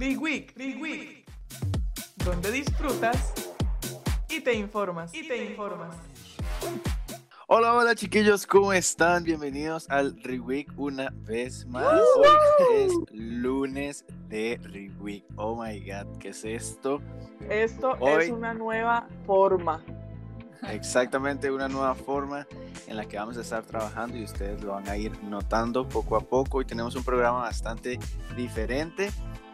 Reweek, 0.00 0.56
Reweek, 0.56 1.26
donde 2.24 2.50
disfrutas 2.50 3.34
y 4.30 4.40
te 4.40 4.54
informas, 4.54 5.14
y 5.14 5.28
te 5.28 5.44
informas. 5.44 5.94
Hola, 7.48 7.74
hola 7.74 7.94
chiquillos, 7.94 8.46
¿cómo 8.46 8.72
están? 8.72 9.24
Bienvenidos 9.24 9.90
al 9.90 10.18
Reweek 10.22 10.72
una 10.78 11.10
vez 11.14 11.66
más. 11.66 12.00
Hoy 12.16 12.26
es 12.78 12.92
lunes 13.12 14.06
de 14.30 14.58
Reweek. 14.62 15.26
Oh 15.36 15.62
my 15.62 15.78
god, 15.80 16.16
¿qué 16.18 16.30
es 16.30 16.46
esto? 16.46 17.02
Esto 17.50 17.90
Hoy- 18.00 18.24
es 18.24 18.30
una 18.30 18.54
nueva 18.54 19.06
forma. 19.26 19.84
Exactamente 20.70 21.50
una 21.50 21.68
nueva 21.68 21.94
forma 21.94 22.46
en 22.86 22.96
la 22.96 23.04
que 23.06 23.18
vamos 23.18 23.36
a 23.36 23.42
estar 23.42 23.64
trabajando 23.64 24.16
y 24.16 24.24
ustedes 24.24 24.62
lo 24.62 24.72
van 24.72 24.88
a 24.88 24.96
ir 24.96 25.22
notando 25.24 25.86
poco 25.86 26.16
a 26.16 26.20
poco. 26.20 26.56
Hoy 26.58 26.64
tenemos 26.64 26.96
un 26.96 27.04
programa 27.04 27.40
bastante 27.40 27.98
diferente. 28.34 29.10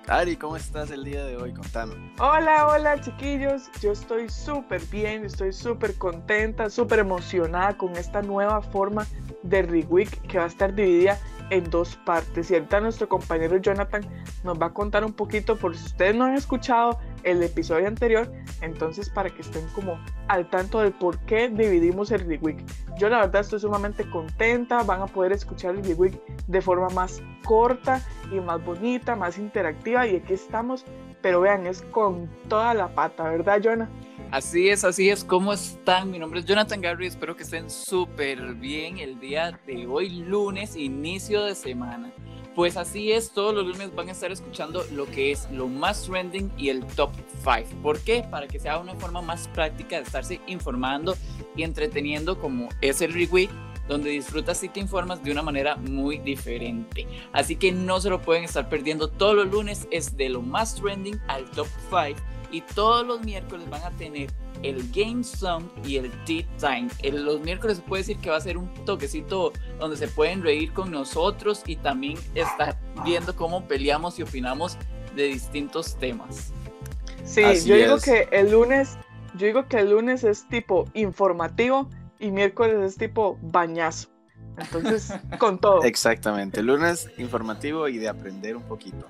Ari, 0.08 0.36
¿cómo 0.36 0.56
estás 0.56 0.92
el 0.92 1.02
día 1.02 1.24
de 1.24 1.36
hoy? 1.36 1.52
Contame. 1.52 1.94
Hola, 2.20 2.68
hola 2.68 3.00
chiquillos, 3.00 3.68
yo 3.80 3.90
estoy 3.90 4.28
súper 4.28 4.80
bien, 4.86 5.24
estoy 5.24 5.52
súper 5.52 5.98
contenta, 5.98 6.70
súper 6.70 7.00
emocionada 7.00 7.76
con 7.76 7.96
esta 7.96 8.22
nueva 8.22 8.62
forma 8.62 9.04
de 9.42 9.62
Reweek 9.62 10.22
que 10.28 10.38
va 10.38 10.44
a 10.44 10.46
estar 10.46 10.72
dividida 10.72 11.18
en 11.50 11.68
dos 11.70 11.96
partes. 12.06 12.52
Y 12.52 12.54
ahorita 12.54 12.80
nuestro 12.80 13.08
compañero 13.08 13.56
Jonathan 13.56 14.02
nos 14.44 14.60
va 14.60 14.66
a 14.66 14.72
contar 14.72 15.04
un 15.04 15.12
poquito, 15.12 15.56
por 15.56 15.76
si 15.76 15.84
ustedes 15.86 16.14
no 16.14 16.26
han 16.26 16.34
escuchado 16.34 17.00
el 17.26 17.42
episodio 17.42 17.86
anterior, 17.86 18.32
entonces 18.62 19.10
para 19.10 19.28
que 19.28 19.42
estén 19.42 19.66
como 19.74 19.98
al 20.28 20.48
tanto 20.48 20.80
de 20.80 20.90
por 20.90 21.18
qué 21.26 21.48
dividimos 21.48 22.10
el 22.10 22.20
Reweek. 22.26 22.64
Yo 22.98 23.10
la 23.10 23.18
verdad 23.18 23.42
estoy 23.42 23.60
sumamente 23.60 24.08
contenta, 24.08 24.82
van 24.84 25.02
a 25.02 25.06
poder 25.06 25.32
escuchar 25.32 25.74
el 25.74 25.84
Reweek 25.84 26.18
de 26.46 26.62
forma 26.62 26.88
más 26.90 27.20
corta 27.44 28.00
y 28.32 28.40
más 28.40 28.64
bonita, 28.64 29.14
más 29.16 29.38
interactiva 29.38 30.06
y 30.06 30.16
aquí 30.16 30.32
estamos 30.32 30.84
pero 31.26 31.40
vean, 31.40 31.66
es 31.66 31.82
con 31.90 32.30
toda 32.48 32.72
la 32.72 32.86
pata, 32.86 33.24
¿verdad, 33.24 33.60
Jonah? 33.60 33.88
Así 34.30 34.68
es, 34.68 34.84
así 34.84 35.10
es. 35.10 35.24
¿Cómo 35.24 35.52
están? 35.52 36.08
Mi 36.08 36.20
nombre 36.20 36.38
es 36.38 36.46
Jonathan 36.46 36.80
Garry. 36.80 37.08
Espero 37.08 37.34
que 37.34 37.42
estén 37.42 37.68
súper 37.68 38.54
bien 38.54 38.98
el 38.98 39.18
día 39.18 39.58
de 39.66 39.88
hoy, 39.88 40.08
lunes, 40.08 40.76
inicio 40.76 41.42
de 41.42 41.56
semana. 41.56 42.12
Pues 42.56 42.78
así 42.78 43.12
es, 43.12 43.32
todos 43.32 43.54
los 43.54 43.66
lunes 43.66 43.94
van 43.94 44.08
a 44.08 44.12
estar 44.12 44.32
escuchando 44.32 44.82
lo 44.90 45.04
que 45.04 45.30
es 45.30 45.46
lo 45.50 45.68
más 45.68 46.04
trending 46.04 46.50
y 46.56 46.70
el 46.70 46.86
top 46.86 47.10
5. 47.44 47.82
¿Por 47.82 48.00
qué? 48.00 48.24
Para 48.30 48.48
que 48.48 48.58
sea 48.58 48.78
una 48.78 48.94
forma 48.94 49.20
más 49.20 49.46
práctica 49.48 49.96
de 49.96 50.04
estarse 50.04 50.40
informando 50.46 51.14
y 51.54 51.64
entreteniendo 51.64 52.40
como 52.40 52.70
es 52.80 53.02
el 53.02 53.12
Reweek, 53.12 53.50
donde 53.88 54.08
disfrutas 54.08 54.62
y 54.64 54.70
te 54.70 54.80
informas 54.80 55.22
de 55.22 55.32
una 55.32 55.42
manera 55.42 55.76
muy 55.76 56.16
diferente. 56.16 57.06
Así 57.34 57.56
que 57.56 57.72
no 57.72 58.00
se 58.00 58.08
lo 58.08 58.22
pueden 58.22 58.44
estar 58.44 58.70
perdiendo. 58.70 59.08
Todos 59.08 59.36
los 59.36 59.48
lunes 59.48 59.86
es 59.90 60.16
de 60.16 60.30
lo 60.30 60.40
más 60.40 60.76
trending 60.76 61.20
al 61.28 61.44
top 61.50 61.68
5 61.90 62.18
y 62.50 62.60
todos 62.60 63.06
los 63.06 63.20
miércoles 63.22 63.68
van 63.70 63.82
a 63.82 63.90
tener 63.92 64.30
el 64.62 64.90
Game 64.92 65.22
Song 65.22 65.64
y 65.84 65.96
el 65.96 66.10
Tea 66.24 66.46
Time. 66.58 66.88
El- 67.02 67.24
los 67.24 67.40
miércoles 67.40 67.76
se 67.76 67.82
puede 67.82 68.02
decir 68.02 68.18
que 68.18 68.30
va 68.30 68.36
a 68.36 68.40
ser 68.40 68.56
un 68.56 68.72
toquecito 68.84 69.52
donde 69.78 69.96
se 69.96 70.08
pueden 70.08 70.42
reír 70.42 70.72
con 70.72 70.90
nosotros 70.90 71.62
y 71.66 71.76
también 71.76 72.18
estar 72.34 72.78
viendo 73.04 73.36
cómo 73.36 73.66
peleamos 73.68 74.18
y 74.18 74.22
opinamos 74.22 74.76
de 75.14 75.24
distintos 75.24 75.96
temas. 75.96 76.52
Sí, 77.24 77.42
Así 77.42 77.68
yo 77.68 77.76
digo 77.76 77.98
que 77.98 78.28
el 78.30 78.50
lunes, 78.52 78.96
yo 79.34 79.46
digo 79.46 79.66
que 79.68 79.78
el 79.78 79.90
lunes 79.90 80.24
es 80.24 80.48
tipo 80.48 80.88
informativo 80.94 81.90
y 82.18 82.30
miércoles 82.30 82.76
es 82.80 82.96
tipo 82.96 83.38
bañazo. 83.42 84.08
Entonces, 84.58 85.12
con 85.38 85.58
todo. 85.58 85.82
Exactamente, 85.84 86.62
lunes 86.62 87.10
informativo 87.18 87.88
y 87.88 87.98
de 87.98 88.08
aprender 88.08 88.56
un 88.56 88.62
poquito. 88.62 89.06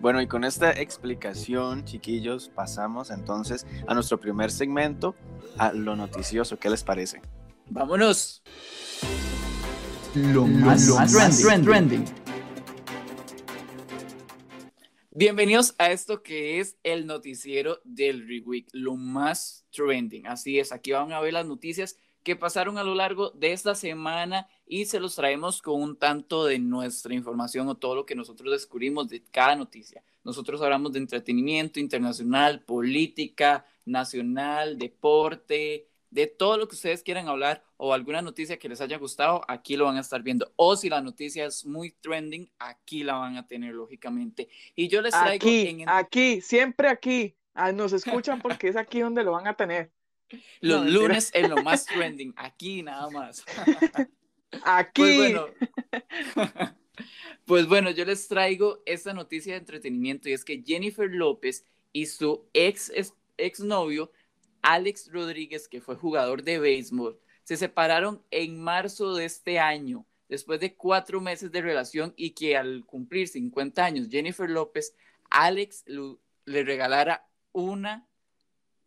Bueno, 0.00 0.20
y 0.22 0.26
con 0.26 0.44
esta 0.44 0.70
explicación, 0.72 1.84
chiquillos, 1.84 2.48
pasamos 2.48 3.10
entonces 3.10 3.66
a 3.86 3.94
nuestro 3.94 4.18
primer 4.18 4.50
segmento, 4.50 5.14
a 5.58 5.72
lo 5.72 5.96
noticioso. 5.96 6.58
¿Qué 6.58 6.70
les 6.70 6.84
parece? 6.84 7.20
Vámonos. 7.70 8.42
Lo 10.14 10.46
más, 10.46 10.88
trending. 11.64 12.04
Bienvenidos 15.10 15.74
a 15.78 15.90
esto 15.90 16.22
que 16.22 16.60
es 16.60 16.76
el 16.84 17.06
noticiero 17.06 17.80
del 17.84 18.26
Reweek, 18.26 18.68
lo 18.72 18.94
más 18.94 19.66
trending. 19.70 20.26
Así 20.28 20.58
es, 20.58 20.72
aquí 20.72 20.92
van 20.92 21.12
a 21.12 21.20
ver 21.20 21.32
las 21.32 21.44
noticias 21.44 21.96
que 22.28 22.36
pasaron 22.36 22.76
a 22.76 22.84
lo 22.84 22.94
largo 22.94 23.30
de 23.30 23.52
esta 23.52 23.74
semana 23.74 24.46
y 24.66 24.84
se 24.84 25.00
los 25.00 25.14
traemos 25.14 25.62
con 25.62 25.80
un 25.80 25.96
tanto 25.96 26.44
de 26.44 26.58
nuestra 26.58 27.14
información 27.14 27.66
o 27.68 27.74
todo 27.74 27.94
lo 27.94 28.04
que 28.04 28.14
nosotros 28.14 28.52
descubrimos 28.52 29.08
de 29.08 29.24
cada 29.30 29.56
noticia. 29.56 30.04
Nosotros 30.24 30.60
hablamos 30.60 30.92
de 30.92 30.98
entretenimiento 30.98 31.80
internacional, 31.80 32.60
política, 32.60 33.64
nacional, 33.86 34.76
deporte, 34.76 35.88
de 36.10 36.26
todo 36.26 36.58
lo 36.58 36.68
que 36.68 36.74
ustedes 36.74 37.02
quieran 37.02 37.28
hablar 37.28 37.64
o 37.78 37.94
alguna 37.94 38.20
noticia 38.20 38.58
que 38.58 38.68
les 38.68 38.82
haya 38.82 38.98
gustado, 38.98 39.40
aquí 39.48 39.78
lo 39.78 39.86
van 39.86 39.96
a 39.96 40.00
estar 40.00 40.22
viendo. 40.22 40.52
O 40.56 40.76
si 40.76 40.90
la 40.90 41.00
noticia 41.00 41.46
es 41.46 41.64
muy 41.64 41.92
trending, 41.92 42.50
aquí 42.58 43.04
la 43.04 43.14
van 43.14 43.38
a 43.38 43.46
tener 43.46 43.72
lógicamente. 43.72 44.50
Y 44.76 44.88
yo 44.88 45.00
les 45.00 45.12
traigo 45.12 45.48
Aquí, 45.48 45.66
en 45.66 45.88
aquí, 45.88 46.42
siempre 46.42 46.88
aquí. 46.88 47.34
Ah, 47.54 47.72
nos 47.72 47.94
escuchan 47.94 48.42
porque 48.42 48.68
es 48.68 48.76
aquí 48.76 49.00
donde 49.00 49.24
lo 49.24 49.32
van 49.32 49.46
a 49.46 49.54
tener. 49.54 49.90
Los 50.60 50.84
no, 50.84 50.90
lunes 50.90 51.30
en 51.34 51.50
lo 51.50 51.62
más 51.62 51.86
trending, 51.86 52.34
aquí 52.36 52.82
nada 52.82 53.08
más. 53.10 53.44
Aquí. 54.64 55.02
Pues 55.02 55.18
bueno, 55.18 55.46
pues 57.44 57.66
bueno, 57.66 57.90
yo 57.90 58.06
les 58.06 58.28
traigo 58.28 58.82
esta 58.86 59.12
noticia 59.12 59.52
de 59.52 59.58
entretenimiento 59.58 60.28
y 60.28 60.32
es 60.32 60.42
que 60.42 60.62
Jennifer 60.66 61.10
López 61.10 61.66
y 61.92 62.06
su 62.06 62.46
ex 62.54 62.90
exnovio 63.36 64.10
Alex 64.62 65.10
Rodríguez, 65.12 65.68
que 65.68 65.80
fue 65.80 65.96
jugador 65.96 66.42
de 66.42 66.58
béisbol, 66.58 67.18
se 67.44 67.56
separaron 67.56 68.22
en 68.30 68.60
marzo 68.60 69.14
de 69.14 69.26
este 69.26 69.58
año, 69.58 70.06
después 70.28 70.60
de 70.60 70.74
cuatro 70.74 71.20
meses 71.20 71.52
de 71.52 71.62
relación 71.62 72.12
y 72.16 72.30
que 72.30 72.56
al 72.56 72.84
cumplir 72.84 73.28
50 73.28 73.84
años 73.84 74.08
Jennifer 74.10 74.48
López, 74.48 74.94
Alex 75.30 75.84
le 75.86 76.64
regalara 76.64 77.28
una 77.52 78.07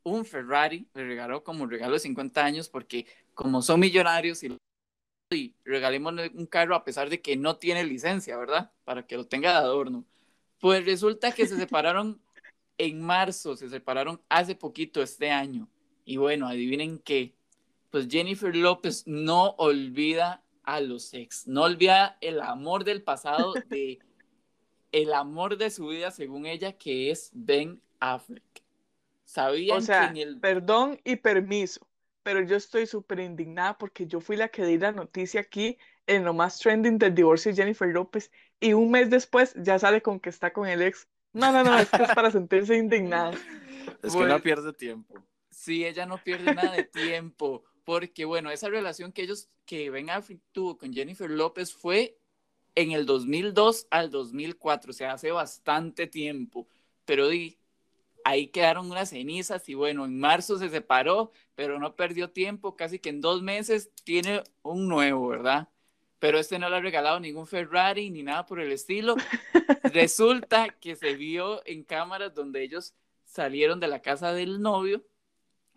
un 0.04 0.26
Ferrari, 0.26 0.88
le 0.94 1.06
regaló 1.06 1.44
como 1.44 1.66
regalo 1.66 1.94
de 1.94 2.00
50 2.00 2.44
años 2.44 2.70
porque 2.70 3.06
como 3.34 3.62
son 3.62 3.80
millonarios 3.80 4.44
y 4.44 4.50
y 5.36 5.56
regalémosle 5.64 6.32
un 6.36 6.46
carro 6.46 6.76
a 6.76 6.84
pesar 6.84 7.10
de 7.10 7.22
que 7.22 7.38
no 7.38 7.58
tiene 7.58 7.84
licencia, 7.84 8.38
¿verdad? 8.38 8.72
Para 8.84 9.06
que 9.06 9.16
lo 9.16 9.26
tenga 9.26 9.52
de 9.52 9.58
adorno. 9.58 10.06
Pues 10.60 10.86
resulta 10.86 11.32
que 11.32 11.48
se 11.48 11.58
separaron 11.58 12.22
en 12.78 13.02
marzo, 13.02 13.56
se 13.56 13.70
separaron 13.70 14.22
hace 14.30 14.56
poquito 14.56 15.02
este 15.02 15.32
año. 15.32 15.70
Y 16.06 16.18
bueno, 16.18 16.48
adivinen 16.48 17.00
qué. 17.00 17.34
Pues 17.90 18.08
Jennifer 18.10 18.56
López 18.56 19.04
no 19.06 19.52
olvida 19.58 20.44
a 20.64 20.80
los 20.80 21.14
ex, 21.14 21.48
no 21.48 21.64
olvida 21.64 22.18
el 22.22 22.40
amor 22.42 22.84
del 22.84 23.02
pasado, 23.02 23.54
de 23.70 24.00
el 24.92 25.14
amor 25.14 25.58
de 25.58 25.70
su 25.70 25.88
vida, 25.88 26.12
según 26.12 26.46
ella, 26.46 26.74
que 26.74 27.12
es 27.12 27.32
Ben 27.34 27.82
Affleck. 28.00 28.51
¿Sabían 29.32 29.78
O 29.78 29.82
sea, 29.82 30.12
que 30.12 30.20
en 30.20 30.28
el... 30.28 30.40
perdón 30.42 31.00
y 31.06 31.16
permiso, 31.16 31.88
pero 32.22 32.42
yo 32.42 32.58
estoy 32.58 32.86
súper 32.86 33.22
indignada 33.22 33.78
porque 33.78 34.06
yo 34.06 34.20
fui 34.20 34.36
la 34.36 34.50
que 34.50 34.66
di 34.66 34.78
la 34.78 34.92
noticia 34.92 35.40
aquí 35.40 35.78
en 36.06 36.26
lo 36.26 36.34
más 36.34 36.60
trending 36.60 36.98
del 36.98 37.16
divorcio 37.16 37.52
de 37.52 37.56
Jennifer 37.56 37.88
López 37.88 38.30
y 38.60 38.74
un 38.74 38.92
mes 38.92 39.10
después 39.10 39.54
ya 39.56 39.80
sale 39.80 40.02
con 40.02 40.20
que 40.20 40.30
está 40.30 40.52
con 40.52 40.68
el 40.68 40.82
ex. 40.82 41.08
No, 41.32 41.54
no, 41.54 41.64
no, 41.64 41.80
es 41.80 41.90
que 41.90 42.04
es 42.04 42.14
para 42.14 42.30
sentirse 42.30 42.76
indignada. 42.76 43.32
Es 44.04 44.16
que 44.16 44.26
no 44.26 44.40
pierde 44.42 44.74
tiempo. 44.74 45.16
Sí, 45.50 45.86
ella 45.86 46.06
no 46.06 46.18
pierde 46.18 46.54
nada 46.54 46.74
de 46.74 46.84
tiempo, 46.84 47.64
porque 47.84 48.26
bueno, 48.26 48.52
esa 48.52 48.70
relación 48.70 49.12
que 49.12 49.24
ellos, 49.24 49.50
que 49.66 49.90
Ben 49.90 50.10
Affleck 50.10 50.40
tuvo 50.52 50.78
con 50.78 50.94
Jennifer 50.94 51.30
López 51.30 51.74
fue 51.74 52.20
en 52.76 52.92
el 52.92 53.06
2002 53.06 53.88
al 53.90 54.12
2004, 54.12 54.92
o 54.92 54.94
sea, 54.94 55.14
hace 55.14 55.32
bastante 55.32 56.06
tiempo, 56.06 56.68
pero 57.06 57.28
di, 57.28 57.61
ahí 58.26 58.48
quedaron 58.48 58.90
unas 58.90 59.10
cenizas 59.10 59.68
y 59.70 59.74
bueno, 59.74 60.06
en 60.06 60.20
marzo 60.20 60.58
se 60.58 60.70
separó, 60.70 61.32
pero 61.56 61.80
no 61.80 61.96
perdió 61.96 62.32
tiempo, 62.32 62.76
casi 62.76 63.00
que 63.00 63.10
en 63.10 63.22
dos 63.22 63.42
meses 63.42 63.92
tiene 64.04 64.44
un 64.62 64.88
nuevo, 64.88 65.28
¿verdad? 65.28 65.70
Pero 66.20 66.38
este 66.38 66.60
no 66.60 66.70
le 66.70 66.76
ha 66.78 66.82
regalado 66.82 67.20
ningún 67.20 67.48
Ferrari 67.48 68.10
ni 68.10 68.24
nada 68.24 68.46
por 68.46 68.60
el 68.60 68.72
estilo. 68.72 69.16
Resulta 69.84 70.70
que 70.82 70.96
se 70.96 71.16
vio 71.16 71.66
en 71.66 71.84
cámaras 71.84 72.34
donde 72.34 72.64
ellos 72.64 72.94
salieron 73.26 73.80
de 73.80 73.88
la 73.88 74.02
casa 74.02 74.34
del 74.34 74.62
novio 74.62 75.04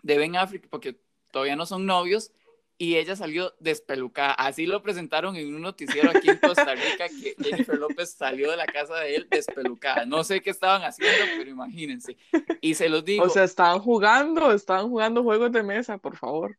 de 0.02 0.19
Ben 0.19 0.37
Affleck, 0.37 0.69
porque 0.69 1.00
todavía 1.32 1.56
no 1.56 1.67
son 1.67 1.87
novios, 1.87 2.31
y 2.76 2.97
ella 2.97 3.17
salió 3.17 3.55
despelucada. 3.61 4.32
Así 4.35 4.67
lo 4.67 4.82
presentaron 4.82 5.37
en 5.37 5.55
un 5.55 5.62
noticiero 5.62 6.11
aquí 6.11 6.31
en 6.31 6.38
Costa 6.38 6.75
Rica, 6.75 7.09
que 7.09 7.35
Jennifer 7.43 7.79
López 7.79 8.12
salió 8.12 8.50
de 8.50 8.56
la 8.56 8.67
casa 8.67 8.97
de 9.00 9.17
él 9.17 9.29
despelucada. 9.31 10.06
No 10.06 10.25
sé 10.25 10.41
qué 10.41 10.50
estaban 10.50 10.82
haciendo, 10.82 11.25
pero 11.37 11.50
imagínense. 11.50 12.17
Y 12.61 12.75
se 12.75 12.88
los 12.88 13.05
digo, 13.05 13.25
O 13.25 13.29
sea, 13.29 13.44
estaban 13.44 13.79
jugando, 13.79 14.53
estaban 14.53 14.88
jugando 14.88 15.23
juegos 15.23 15.53
de 15.53 15.62
mesa, 15.62 15.99
por 15.99 16.17
favor. 16.17 16.59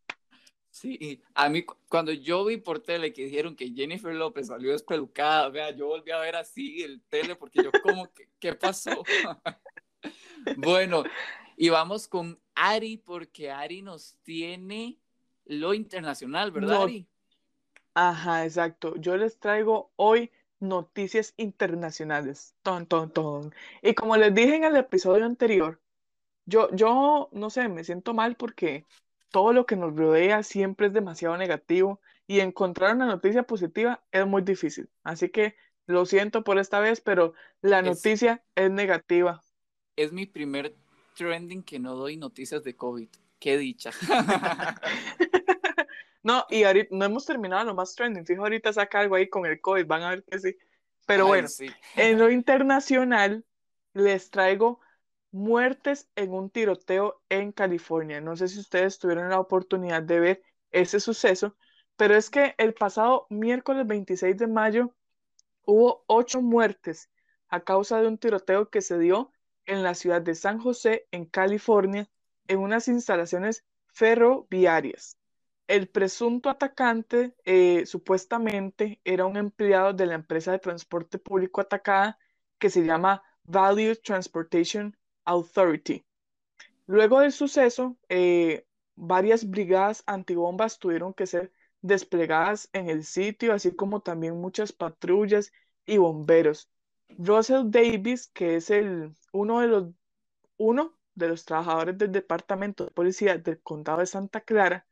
Sí, 0.69 1.21
a 1.33 1.47
mí 1.47 1.63
cu- 1.63 1.77
cuando 1.87 2.11
yo 2.11 2.43
vi 2.43 2.57
por 2.57 2.81
tele 2.81 3.13
que 3.13 3.23
dijeron 3.23 3.55
que 3.55 3.71
Jennifer 3.71 4.13
López 4.13 4.47
salió 4.47 4.71
despelucada, 4.73 5.47
vea, 5.47 5.71
yo 5.71 5.87
volví 5.87 6.11
a 6.11 6.19
ver 6.19 6.35
así 6.35 6.81
el 6.83 7.01
tele 7.03 7.37
porque 7.37 7.63
yo 7.63 7.71
como, 7.81 8.11
que, 8.13 8.27
¿qué 8.39 8.53
pasó? 8.55 9.03
bueno, 10.57 11.03
y 11.55 11.69
vamos 11.69 12.07
con 12.07 12.39
Ari 12.55 12.97
porque 12.97 13.51
Ari 13.51 13.81
nos 13.81 14.17
tiene 14.23 14.99
lo 15.45 15.73
internacional, 15.73 16.51
¿verdad, 16.51 16.75
No. 16.77 16.83
Ari? 16.83 17.07
Ajá, 17.93 18.45
exacto. 18.45 18.95
Yo 18.97 19.15
les 19.17 19.39
traigo 19.39 19.91
hoy 19.95 20.31
noticias 20.59 21.33
internacionales. 21.37 22.55
Ton, 22.63 22.85
ton, 22.85 23.09
ton. 23.11 23.53
Y 23.81 23.93
como 23.93 24.17
les 24.17 24.33
dije 24.33 24.55
en 24.55 24.63
el 24.65 24.75
episodio 24.75 25.25
anterior, 25.25 25.79
yo, 26.45 26.69
yo 26.75 27.29
no 27.31 27.49
sé, 27.49 27.67
me 27.69 27.83
siento 27.83 28.13
mal 28.13 28.35
porque 28.35 28.85
todo 29.31 29.53
lo 29.53 29.65
que 29.65 29.75
nos 29.75 29.95
rodea 29.95 30.43
siempre 30.43 30.87
es 30.87 30.93
demasiado 30.93 31.37
negativo 31.37 31.99
y 32.27 32.39
encontrar 32.39 32.95
una 32.95 33.05
noticia 33.05 33.43
positiva 33.43 34.03
es 34.11 34.25
muy 34.25 34.41
difícil. 34.41 34.89
Así 35.03 35.29
que 35.29 35.55
lo 35.87 36.05
siento 36.05 36.43
por 36.43 36.57
esta 36.57 36.79
vez, 36.79 37.01
pero 37.01 37.33
la 37.61 37.79
Es- 37.79 37.85
noticia 37.85 38.43
es 38.55 38.71
negativa. 38.71 39.43
Es 39.95 40.11
mi 40.11 40.25
primer 40.25 40.75
trending 41.15 41.63
que 41.63 41.79
no 41.79 41.95
doy 41.95 42.17
noticias 42.17 42.63
de 42.63 42.75
COVID. 42.75 43.07
Qué 43.39 43.57
dicha. 43.57 43.91
No, 46.25 46.43
y 46.49 46.63
ahorita 46.63 46.89
no 46.89 47.05
hemos 47.05 47.23
terminado 47.23 47.63
lo 47.65 47.75
más 47.75 47.93
trending. 47.93 48.25
Fijo, 48.25 48.41
ahorita 48.41 48.73
saca 48.73 48.99
algo 48.99 49.13
ahí 49.13 49.29
con 49.29 49.45
el 49.45 49.61
COVID, 49.61 49.85
van 49.85 50.01
a 50.01 50.09
ver 50.09 50.23
que 50.23 50.39
sí. 50.39 50.57
Pero 51.05 51.25
Ay, 51.25 51.29
bueno. 51.29 51.47
sí. 51.47 51.67
En 51.95 52.17
lo 52.17 52.31
internacional, 52.31 53.45
les 53.93 54.31
traigo 54.31 54.79
muertes 55.29 56.09
en 56.15 56.33
un 56.33 56.49
tiroteo 56.49 57.21
en 57.29 57.51
California. 57.51 58.21
No 58.21 58.35
sé 58.35 58.47
si 58.47 58.59
ustedes 58.59 58.97
tuvieron 58.97 59.29
la 59.29 59.39
oportunidad 59.39 60.01
de 60.01 60.19
ver 60.19 60.43
ese 60.71 60.99
suceso, 60.99 61.55
pero 61.95 62.15
es 62.15 62.31
que 62.31 62.55
el 62.57 62.73
pasado 62.73 63.27
miércoles 63.29 63.85
26 63.85 64.35
de 64.35 64.47
mayo 64.47 64.95
hubo 65.63 66.05
ocho 66.07 66.41
muertes 66.41 67.11
a 67.49 67.63
causa 67.63 68.01
de 68.01 68.07
un 68.07 68.17
tiroteo 68.17 68.71
que 68.71 68.81
se 68.81 68.97
dio 68.97 69.31
en 69.67 69.83
la 69.83 69.93
ciudad 69.93 70.23
de 70.23 70.33
San 70.33 70.57
José, 70.57 71.07
en 71.11 71.25
California, 71.25 72.09
en 72.47 72.57
unas 72.57 72.87
instalaciones 72.87 73.63
ferroviarias. 73.93 75.19
El 75.67 75.87
presunto 75.87 76.49
atacante 76.49 77.35
eh, 77.43 77.85
supuestamente 77.85 78.99
era 79.03 79.25
un 79.25 79.35
empleado 79.37 79.93
de 79.93 80.05
la 80.05 80.13
empresa 80.15 80.51
de 80.51 80.59
transporte 80.59 81.17
público 81.17 81.59
atacada 81.61 82.19
que 82.59 82.69
se 82.69 82.83
llama 82.85 83.23
Value 83.43 83.95
Transportation 83.95 84.95
Authority. 85.25 86.05
Luego 86.87 87.19
del 87.21 87.31
suceso, 87.31 87.97
eh, 88.09 88.67
varias 88.95 89.49
brigadas 89.49 90.03
antibombas 90.05 90.77
tuvieron 90.79 91.13
que 91.13 91.25
ser 91.27 91.51
desplegadas 91.81 92.69
en 92.73 92.89
el 92.89 93.03
sitio, 93.03 93.53
así 93.53 93.75
como 93.75 94.01
también 94.01 94.39
muchas 94.39 94.71
patrullas 94.71 95.51
y 95.85 95.97
bomberos. 95.97 96.69
Russell 97.17 97.69
Davis, 97.69 98.27
que 98.27 98.57
es 98.57 98.69
el, 98.69 99.15
uno 99.31 99.61
de 99.61 99.67
los, 99.67 99.89
uno 100.57 100.97
de 101.15 101.27
los 101.29 101.45
trabajadores 101.45 101.97
del 101.97 102.11
Departamento 102.11 102.85
de 102.85 102.91
Policía 102.91 103.37
del 103.37 103.61
Condado 103.61 103.99
de 103.99 104.07
Santa 104.07 104.41
Clara, 104.41 104.85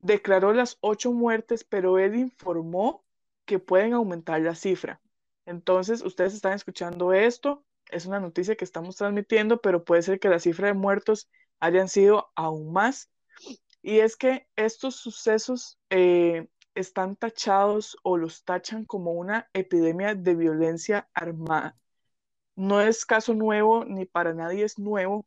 declaró 0.00 0.52
las 0.52 0.78
ocho 0.80 1.12
muertes, 1.12 1.64
pero 1.64 1.98
él 1.98 2.16
informó 2.16 3.04
que 3.44 3.58
pueden 3.58 3.94
aumentar 3.94 4.40
la 4.40 4.54
cifra. 4.54 5.00
Entonces, 5.46 6.02
ustedes 6.02 6.34
están 6.34 6.52
escuchando 6.52 7.12
esto, 7.12 7.64
es 7.90 8.06
una 8.06 8.20
noticia 8.20 8.56
que 8.56 8.64
estamos 8.64 8.96
transmitiendo, 8.96 9.60
pero 9.60 9.84
puede 9.84 10.02
ser 10.02 10.20
que 10.20 10.28
la 10.28 10.40
cifra 10.40 10.68
de 10.68 10.74
muertos 10.74 11.30
hayan 11.60 11.88
sido 11.88 12.30
aún 12.34 12.72
más. 12.72 13.10
Y 13.82 14.00
es 14.00 14.16
que 14.16 14.46
estos 14.56 14.96
sucesos 14.96 15.78
eh, 15.90 16.48
están 16.74 17.16
tachados 17.16 17.96
o 18.02 18.16
los 18.16 18.44
tachan 18.44 18.84
como 18.84 19.12
una 19.12 19.48
epidemia 19.52 20.14
de 20.14 20.34
violencia 20.34 21.08
armada. 21.14 21.76
No 22.54 22.80
es 22.80 23.06
caso 23.06 23.34
nuevo, 23.34 23.84
ni 23.84 24.04
para 24.04 24.34
nadie 24.34 24.64
es 24.64 24.78
nuevo, 24.78 25.26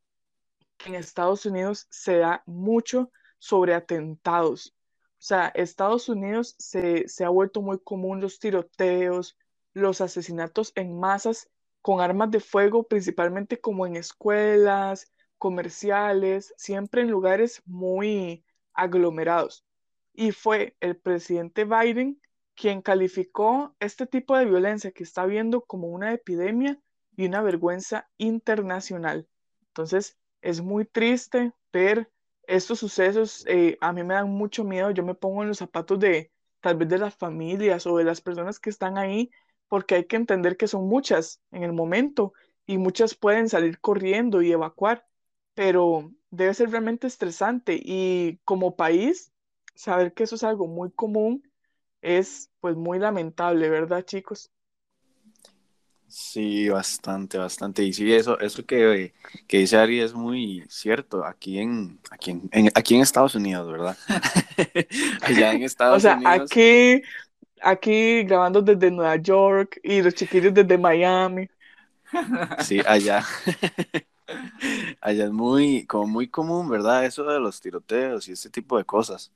que 0.78 0.90
en 0.90 0.96
Estados 0.96 1.46
Unidos 1.46 1.88
se 1.90 2.18
da 2.18 2.44
mucho 2.46 3.12
sobre 3.42 3.74
atentados. 3.74 4.76
O 5.14 5.24
sea, 5.24 5.48
Estados 5.56 6.10
Unidos 6.10 6.56
se, 6.60 7.08
se 7.08 7.26
ha 7.26 7.30
vuelto 7.30 7.62
muy 7.64 7.80
común 7.80 8.22
los 8.22 8.38
tiroteos, 8.40 9.36
los 9.74 10.00
asesinatos 10.00 10.72
en 10.76 11.00
masas 11.00 11.50
con 11.82 12.02
armas 12.02 12.30
de 12.30 12.40
fuego, 12.40 12.84
principalmente 12.84 13.60
como 13.60 13.88
en 13.88 13.96
escuelas, 13.96 15.12
comerciales, 15.40 16.54
siempre 16.56 17.02
en 17.02 17.10
lugares 17.10 17.64
muy 17.66 18.46
aglomerados. 18.74 19.66
Y 20.14 20.32
fue 20.34 20.76
el 20.80 20.98
presidente 20.98 21.66
Biden 21.66 22.22
quien 22.54 22.84
calificó 22.84 23.76
este 23.80 24.06
tipo 24.06 24.38
de 24.38 24.46
violencia 24.46 24.92
que 24.92 25.04
está 25.04 25.26
viendo 25.26 25.62
como 25.62 25.88
una 25.88 26.14
epidemia 26.14 26.80
y 27.16 27.26
una 27.26 27.42
vergüenza 27.42 28.08
internacional. 28.18 29.28
Entonces, 29.70 30.20
es 30.42 30.62
muy 30.62 30.86
triste 30.86 31.54
ver 31.74 32.12
estos 32.56 32.80
sucesos. 32.80 33.46
eh, 33.48 33.78
a 33.82 33.94
mí 33.94 34.04
me 34.04 34.14
dan 34.16 34.30
mucho 34.30 34.64
miedo. 34.64 34.92
Yo 34.92 35.04
me 35.04 35.16
pongo 35.16 35.42
en 35.44 35.50
los 35.50 35.58
zapatos 35.60 36.00
de 36.00 36.32
tal 36.62 36.78
vez 36.78 36.90
de 36.90 36.98
las 37.00 37.16
familias 37.16 37.86
o 37.88 37.98
de 37.98 38.04
las 38.04 38.22
personas 38.22 38.60
que 38.60 38.70
están 38.70 38.98
ahí, 38.98 39.32
porque 39.68 39.96
hay 39.96 40.06
que 40.06 40.16
entender 40.18 40.58
que 40.58 40.68
son 40.68 40.88
muchas 40.88 41.42
en 41.52 41.64
el 41.64 41.74
momento 41.74 42.34
y 42.66 42.78
muchas 42.78 43.16
pueden 43.16 43.50
salir 43.50 43.80
corriendo 43.80 44.42
y 44.42 44.52
evacuar, 44.52 45.08
pero 45.54 46.14
debe 46.30 46.54
ser 46.54 46.70
realmente 46.72 47.08
estresante 47.08 47.80
y 47.82 48.40
como 48.46 48.76
país, 48.76 49.34
saber 49.76 50.14
que 50.14 50.24
eso 50.24 50.36
es 50.36 50.44
algo 50.44 50.68
muy 50.68 50.92
común 50.92 51.44
es 52.02 52.52
pues 52.60 52.76
muy 52.76 53.00
lamentable, 53.00 53.70
¿verdad, 53.70 54.04
chicos? 54.04 54.52
Sí, 56.14 56.68
bastante, 56.68 57.38
bastante. 57.38 57.84
Y 57.84 57.94
sí, 57.94 58.12
eso, 58.14 58.38
eso 58.42 58.66
que, 58.66 59.14
que 59.48 59.60
dice 59.60 59.78
Ari 59.78 60.02
es 60.02 60.14
muy 60.14 60.66
cierto 60.70 61.24
aquí 61.26 61.60
en, 61.60 62.02
aquí 62.10 62.32
en, 62.32 62.50
en- 62.52 62.70
aquí 62.76 62.96
en 62.96 63.02
Estados 63.02 63.34
Unidos, 63.36 63.72
¿verdad? 63.72 63.98
Allá 65.22 65.54
en 65.54 65.64
O 65.88 66.00
Estados 66.00 66.00
sea, 66.00 66.22
Unidos. 66.22 66.52
aquí, 66.52 67.02
aquí 67.62 68.24
grabando 68.26 68.62
desde 68.62 68.92
Nueva 68.92 69.18
York 69.18 69.80
y 69.84 70.02
los 70.02 70.16
chiquillos 70.16 70.54
desde 70.54 70.78
Miami. 70.78 71.50
Sí, 72.58 72.82
allá. 72.86 73.24
Allá 75.02 75.26
es 75.26 75.32
muy, 75.32 75.86
como 75.88 76.08
muy 76.08 76.30
común, 76.30 76.70
¿verdad? 76.70 77.06
Eso 77.06 77.24
de 77.26 77.40
los 77.40 77.60
tiroteos 77.62 78.28
y 78.28 78.34
ese 78.34 78.50
tipo 78.50 78.78
de 78.78 78.86
cosas. 78.86 79.32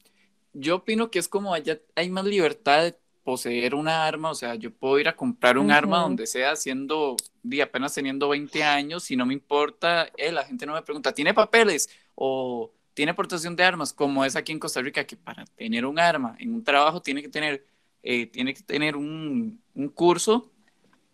Yo 0.54 0.75
opino 0.77 1.12
que 1.12 1.19
es 1.19 1.27
como 1.27 1.54
allá 1.54 1.80
hay 1.95 2.10
más 2.10 2.25
libertad 2.25 2.83
de 2.83 3.00
poseer 3.25 3.75
una 3.75 4.06
arma, 4.07 4.31
o 4.31 4.36
sea, 4.36 4.56
yo 4.56 4.72
puedo 4.74 5.00
ir 5.00 5.10
a 5.10 5.18
comprar 5.18 5.60
un 5.60 5.72
arma 5.72 6.00
Ujú. 6.00 6.04
donde 6.04 6.27
sea 6.27 6.56
siendo, 6.56 7.18
di, 7.44 7.62
apenas 7.62 7.94
teniendo 7.95 8.30
20 8.30 8.63
años 8.63 9.12
y 9.12 9.18
no 9.18 9.27
me 9.27 9.33
importa, 9.36 10.10
eh, 10.18 10.32
la 10.32 10.46
gente 10.46 10.65
no 10.67 10.75
me 10.75 10.84
pregunta, 10.84 11.13
¿tiene 11.13 11.34
papeles 11.36 11.89
o 12.15 12.72
tiene 12.96 13.13
portación 13.15 13.55
de 13.58 13.65
armas? 13.65 13.94
Como 13.94 14.25
es 14.25 14.38
aquí 14.38 14.53
en 14.53 14.60
Costa 14.60 14.82
Rica, 14.82 15.05
que 15.05 15.17
para 15.17 15.46
tener 15.46 15.86
un 15.88 16.00
arma 16.00 16.38
en 16.39 16.55
un 16.55 16.63
trabajo 16.63 17.01
tiene 17.03 17.22
que 17.24 17.29
tener, 17.29 17.65
eh, 18.03 18.27
tiene 18.27 18.53
que 18.53 18.63
tener 18.63 18.96
un, 18.98 19.62
un 19.75 19.89
curso 19.89 20.51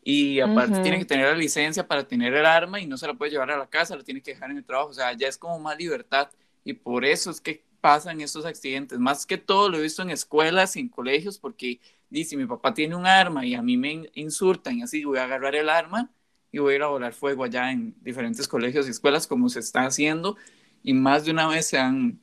y 0.03 0.39
aparte 0.39 0.79
Ujú. 0.79 0.81
tiene 0.81 0.97
que 0.99 1.05
tener 1.05 1.27
la 1.27 1.35
licencia 1.35 1.87
para 1.87 2.07
tener 2.07 2.33
el 2.33 2.45
arma 2.45 2.79
y 2.79 2.87
no 2.87 2.97
se 2.97 3.07
la 3.07 3.13
puede 3.13 3.31
llevar 3.31 3.51
a 3.51 3.57
la 3.57 3.69
casa, 3.69 3.95
la 3.95 4.03
tiene 4.03 4.21
que 4.21 4.31
dejar 4.31 4.51
en 4.51 4.57
el 4.57 4.65
trabajo, 4.65 4.89
o 4.89 4.93
sea, 4.93 5.13
ya 5.13 5.27
es 5.27 5.37
como 5.37 5.59
más 5.59 5.77
libertad 5.77 6.29
y 6.63 6.73
por 6.73 7.05
eso 7.05 7.29
es 7.31 7.39
que 7.41 7.63
pasan 7.81 8.21
estos 8.21 8.45
accidentes. 8.45 8.99
Más 8.99 9.25
que 9.25 9.37
todo 9.37 9.69
lo 9.69 9.77
he 9.77 9.81
visto 9.81 10.01
en 10.01 10.09
escuelas 10.11 10.75
y 10.75 10.79
en 10.81 10.89
colegios 10.89 11.37
porque 11.39 11.79
dice, 12.11 12.37
mi 12.37 12.47
papá 12.47 12.73
tiene 12.75 12.95
un 12.95 13.07
arma 13.07 13.45
y 13.47 13.55
a 13.55 13.63
mí 13.63 13.77
me 13.77 13.93
in- 13.93 14.11
insultan 14.15 14.79
y 14.79 14.83
así 14.83 15.05
voy 15.05 15.19
a 15.19 15.25
agarrar 15.25 15.55
el 15.55 15.69
arma 15.69 16.11
y 16.51 16.59
voy 16.59 16.73
a 16.73 16.77
ir 16.77 16.83
a 16.83 16.87
volar 16.89 17.13
fuego 17.13 17.45
allá 17.45 17.71
en 17.71 17.95
diferentes 18.03 18.47
colegios 18.47 18.87
y 18.87 18.91
escuelas 18.91 19.27
como 19.27 19.49
se 19.49 19.61
está 19.61 19.85
haciendo 19.87 20.37
y 20.83 20.93
más 20.93 21.25
de 21.25 21.31
una 21.31 21.47
vez 21.47 21.67
se 21.67 21.79
han, 21.79 22.21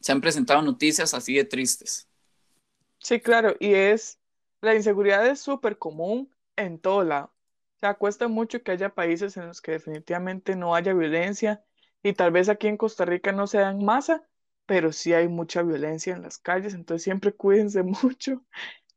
se 0.00 0.12
han 0.12 0.20
presentado 0.22 0.62
noticias 0.62 1.14
así 1.14 1.34
de 1.34 1.44
tristes. 1.46 2.08
Sí, 3.00 3.20
claro, 3.20 3.54
y 3.60 3.74
es, 3.74 4.20
la 4.60 4.74
inseguridad 4.74 5.26
es 5.26 5.40
súper 5.40 5.78
común 5.78 6.30
en 6.56 6.78
todo 6.80 7.04
lado. 7.04 7.26
O 7.76 7.78
sea, 7.80 7.94
cuesta 7.94 8.28
mucho 8.28 8.62
que 8.62 8.72
haya 8.72 8.94
países 8.94 9.36
en 9.36 9.46
los 9.46 9.60
que 9.62 9.72
definitivamente 9.72 10.56
no 10.56 10.74
haya 10.74 10.92
violencia 10.94 11.64
y 12.02 12.12
tal 12.12 12.32
vez 12.32 12.48
aquí 12.48 12.66
en 12.68 12.76
Costa 12.76 13.04
Rica 13.04 13.32
no 13.32 13.46
se 13.46 13.58
da 13.58 13.70
en 13.70 13.84
masa, 13.84 14.28
pero 14.66 14.92
sí 14.92 15.12
hay 15.14 15.28
mucha 15.28 15.62
violencia 15.62 16.14
en 16.14 16.22
las 16.22 16.38
calles, 16.38 16.74
entonces 16.74 17.04
siempre 17.04 17.32
cuídense 17.36 17.82
mucho. 17.82 18.44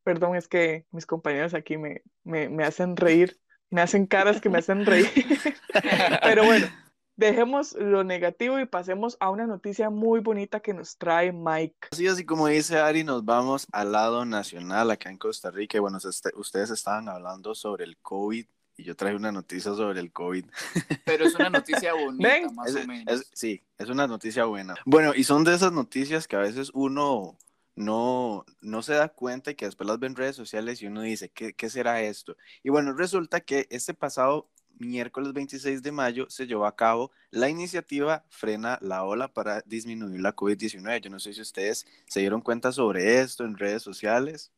Perdón, 0.04 0.36
es 0.36 0.48
que 0.48 0.86
mis 0.92 1.06
compañeros 1.06 1.54
aquí 1.54 1.78
me, 1.78 2.02
me, 2.24 2.50
me 2.50 2.64
hacen 2.64 2.96
reír, 2.98 3.40
me 3.70 3.82
hacen 3.82 4.06
caras 4.08 4.42
que 4.42 4.50
me 4.50 4.58
hacen 4.58 4.86
reír. 4.86 5.08
Pero 6.24 6.44
bueno, 6.46 6.68
dejemos 7.16 7.74
lo 7.74 8.04
negativo 8.04 8.60
y 8.60 8.66
pasemos 8.66 9.16
a 9.20 9.30
una 9.30 9.46
noticia 9.48 9.90
muy 9.90 10.20
bonita 10.20 10.60
que 10.60 10.74
nos 10.74 10.98
trae 10.98 11.32
Mike. 11.32 11.90
Así, 11.92 12.08
así 12.08 12.26
como 12.26 12.48
dice 12.48 12.80
Ari, 12.80 13.04
nos 13.04 13.24
vamos 13.26 13.68
al 13.72 13.92
lado 13.92 14.26
nacional 14.26 14.90
acá 14.92 15.10
en 15.10 15.18
Costa 15.18 15.52
Rica. 15.52 15.78
Y 15.78 15.82
bueno, 15.82 15.98
este- 15.98 16.32
ustedes 16.36 16.72
estaban 16.72 17.08
hablando 17.08 17.54
sobre 17.56 17.84
el 17.86 17.98
COVID 17.98 18.46
y 18.78 18.84
yo 18.84 18.96
traje 18.96 19.16
una 19.16 19.32
noticia 19.32 19.74
sobre 19.76 20.00
el 20.00 20.12
COVID. 20.12 20.46
Pero 21.06 21.26
es 21.26 21.36
una 21.36 21.50
noticia 21.52 21.94
bonita, 21.94 22.28
Ven. 22.28 22.56
más 22.56 22.70
Es- 22.76 22.84
o 22.84 22.88
menos. 22.88 23.14
es- 23.22 23.30
sí, 23.34 23.62
es 23.78 23.90
una 23.90 24.08
noticia 24.08 24.46
buena. 24.46 24.74
Bueno, 24.86 25.14
y 25.14 25.24
son 25.24 25.44
de 25.44 25.54
esas 25.54 25.72
noticias 25.72 26.28
que 26.28 26.36
a 26.38 26.40
veces 26.40 26.72
uno 26.74 27.38
no, 27.82 28.46
no 28.62 28.82
se 28.84 28.94
da 28.94 29.10
cuenta 29.10 29.52
y 29.52 29.56
que 29.56 29.66
después 29.66 29.88
las 29.88 30.00
ve 30.00 30.08
en 30.08 30.16
redes 30.16 30.36
sociales 30.36 30.82
y 30.82 30.88
uno 30.88 31.02
dice, 31.02 31.30
¿qué, 31.32 31.54
qué 31.54 31.70
será 31.70 32.02
esto? 32.02 32.38
Y 32.64 32.70
bueno, 32.70 32.94
resulta 32.94 33.42
que 33.42 33.68
este 33.70 33.94
pasado 33.94 34.50
miércoles 34.80 35.34
26 35.34 35.84
de 35.84 35.92
mayo 35.92 36.28
se 36.30 36.48
llevó 36.48 36.66
a 36.66 36.76
cabo 36.76 37.12
la 37.32 37.50
iniciativa 37.50 38.26
Frena 38.30 38.80
la 38.82 39.04
Ola 39.04 39.34
para 39.34 39.62
disminuir 39.66 40.22
la 40.22 40.36
COVID-19. 40.36 41.02
Yo 41.02 41.10
no 41.10 41.20
sé 41.20 41.34
si 41.34 41.42
ustedes 41.42 41.86
se 42.08 42.20
dieron 42.22 42.42
cuenta 42.42 42.72
sobre 42.72 43.20
esto 43.22 43.46
en 43.46 43.58
redes 43.58 43.84
sociales. 43.84 44.52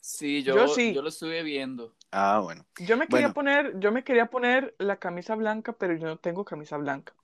Sí, 0.00 0.42
yo, 0.42 0.54
Yo 0.54 0.68
yo, 0.76 0.76
sí. 0.76 1.02
lo 1.02 1.08
estuve 1.08 1.42
viendo. 1.42 1.96
Ah, 2.10 2.40
bueno. 2.40 2.66
Yo 2.78 2.96
me 2.98 3.08
quería 3.08 3.30
Bueno. 3.30 3.34
poner, 3.34 3.78
yo 3.80 3.92
me 3.92 4.04
quería 4.04 4.26
poner 4.30 4.74
la 4.78 4.98
camisa 4.98 5.34
blanca, 5.36 5.74
pero 5.74 5.94
yo 5.96 6.06
no 6.08 6.18
tengo 6.18 6.44
camisa 6.44 6.76
blanca. 6.78 7.14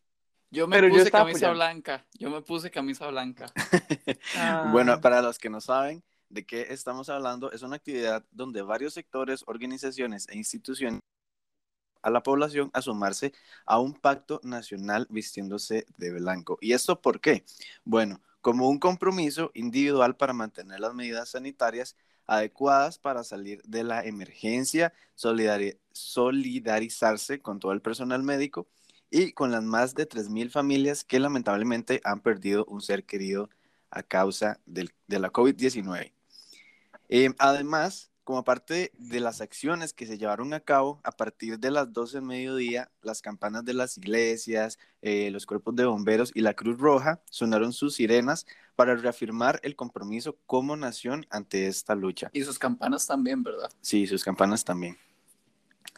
Yo 0.50 0.67
me 0.67 0.76
Pero 0.76 0.88
puse 0.88 1.11
camisa 1.11 1.50
apoyando. 1.50 1.55
blanca. 1.57 2.07
Yo 2.19 2.31
me 2.31 2.40
puse 2.43 2.71
camisa 2.71 3.07
blanca. 3.09 3.47
Ah. 4.37 4.69
Bueno, 4.73 5.00
para 5.00 5.21
los 5.23 5.38
que 5.38 5.50
no 5.50 5.61
saben 5.61 6.02
de 6.31 6.47
qué 6.47 6.67
estamos 6.71 7.09
hablando, 7.09 7.52
es 7.52 7.62
una 7.62 7.76
actividad 7.76 8.25
donde 8.31 8.62
varios 8.62 8.95
sectores, 8.95 9.43
organizaciones 9.47 10.26
e 10.28 10.37
instituciones 10.37 11.00
a 12.02 12.11
la 12.11 12.23
población 12.23 12.71
a 12.73 12.81
sumarse 12.81 13.33
a 13.67 13.78
un 13.81 13.93
pacto 13.95 14.40
nacional 14.45 15.07
vistiéndose 15.11 15.85
de 15.97 16.12
blanco. 16.12 16.57
¿Y 16.61 16.73
esto 16.73 17.00
por 17.00 17.21
qué? 17.21 17.45
Bueno, 17.85 18.21
como 18.40 18.69
un 18.69 18.78
compromiso 18.78 19.50
individual 19.55 20.17
para 20.17 20.33
mantener 20.33 20.81
las 20.81 20.95
medidas 20.95 21.31
sanitarias 21.31 21.97
adecuadas 22.26 22.99
para 22.99 23.25
salir 23.25 23.61
de 23.64 23.85
la 23.85 24.05
emergencia, 24.05 24.93
solidari- 25.17 25.78
solidarizarse 25.93 27.40
con 27.40 27.59
todo 27.59 27.73
el 27.73 27.81
personal 27.83 28.23
médico 28.23 28.69
y 29.11 29.33
con 29.33 29.50
las 29.53 29.62
más 29.62 29.95
de 29.95 30.07
3.000 30.07 30.50
familias 30.50 31.05
que 31.05 31.19
lamentablemente 31.21 32.00
han 32.05 32.21
perdido 32.21 32.65
un 32.67 32.81
ser 32.83 33.05
querido 33.05 33.49
a 33.91 34.03
causa 34.03 34.61
del- 34.67 34.93
de 35.07 35.19
la 35.19 35.31
COVID-19. 35.33 36.12
Eh, 37.09 37.31
además, 37.38 38.11
como 38.25 38.45
parte 38.45 38.93
de 38.99 39.21
las 39.21 39.41
acciones 39.41 39.95
que 39.95 40.07
se 40.07 40.19
llevaron 40.19 40.53
a 40.53 40.61
cabo 40.61 41.00
a 41.03 41.12
partir 41.12 41.59
de 41.59 41.71
las 41.71 41.91
12 41.95 42.19
del 42.19 42.27
mediodía, 42.27 42.91
las 43.00 43.23
campanas 43.23 43.65
de 43.65 43.73
las 43.73 43.97
iglesias, 43.97 44.79
eh, 45.00 45.31
los 45.31 45.47
cuerpos 45.47 45.75
de 45.77 45.87
bomberos 45.87 46.31
y 46.35 46.43
la 46.43 46.53
Cruz 46.53 46.79
Roja 46.79 47.23
sonaron 47.31 47.73
sus 47.73 47.95
sirenas 47.95 48.45
para 48.77 48.95
reafirmar 48.97 49.61
el 49.62 49.77
compromiso 49.77 50.37
como 50.45 50.77
nación 50.77 51.27
ante 51.31 51.69
esta 51.69 51.95
lucha. 51.95 52.29
Y 52.35 52.43
sus 52.43 52.59
campanas 52.59 53.07
también, 53.07 53.43
¿verdad? 53.43 53.71
Sí, 53.81 54.07
sus 54.07 54.23
campanas 54.23 54.62
también. 54.62 54.99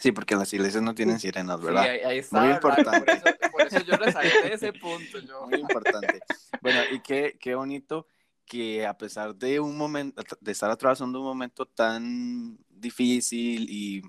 Sí, 0.01 0.13
porque 0.13 0.35
las 0.35 0.53
iglesias 0.53 0.83
no 0.83 0.95
tienen 0.95 1.21
sirenas, 1.21 1.61
Sí, 1.61 1.67
¿verdad? 1.67 1.83
ahí, 1.83 2.01
ahí 2.01 2.19
está. 2.19 2.41
Muy 2.41 2.53
importante. 2.55 3.01
Por 3.01 3.11
eso, 3.11 3.51
por 3.53 3.63
eso 3.67 3.81
yo 3.81 3.97
resalté 3.97 4.55
ese 4.55 4.73
punto. 4.73 5.19
Yo. 5.19 5.47
Muy 5.47 5.61
importante. 5.61 6.21
Bueno, 6.63 6.81
y 6.91 7.01
qué, 7.01 7.37
qué 7.39 7.55
bonito 7.55 8.07
que 8.47 8.87
a 8.87 8.99
pesar 8.99 9.35
de 9.37 9.61
un 9.61 9.77
momento, 9.77 10.23
de 10.41 10.53
estar 10.53 10.71
atravesando 10.71 11.21
un 11.21 11.27
momento 11.27 11.67
tan 11.67 12.59
difícil 12.69 13.71
y 13.71 14.03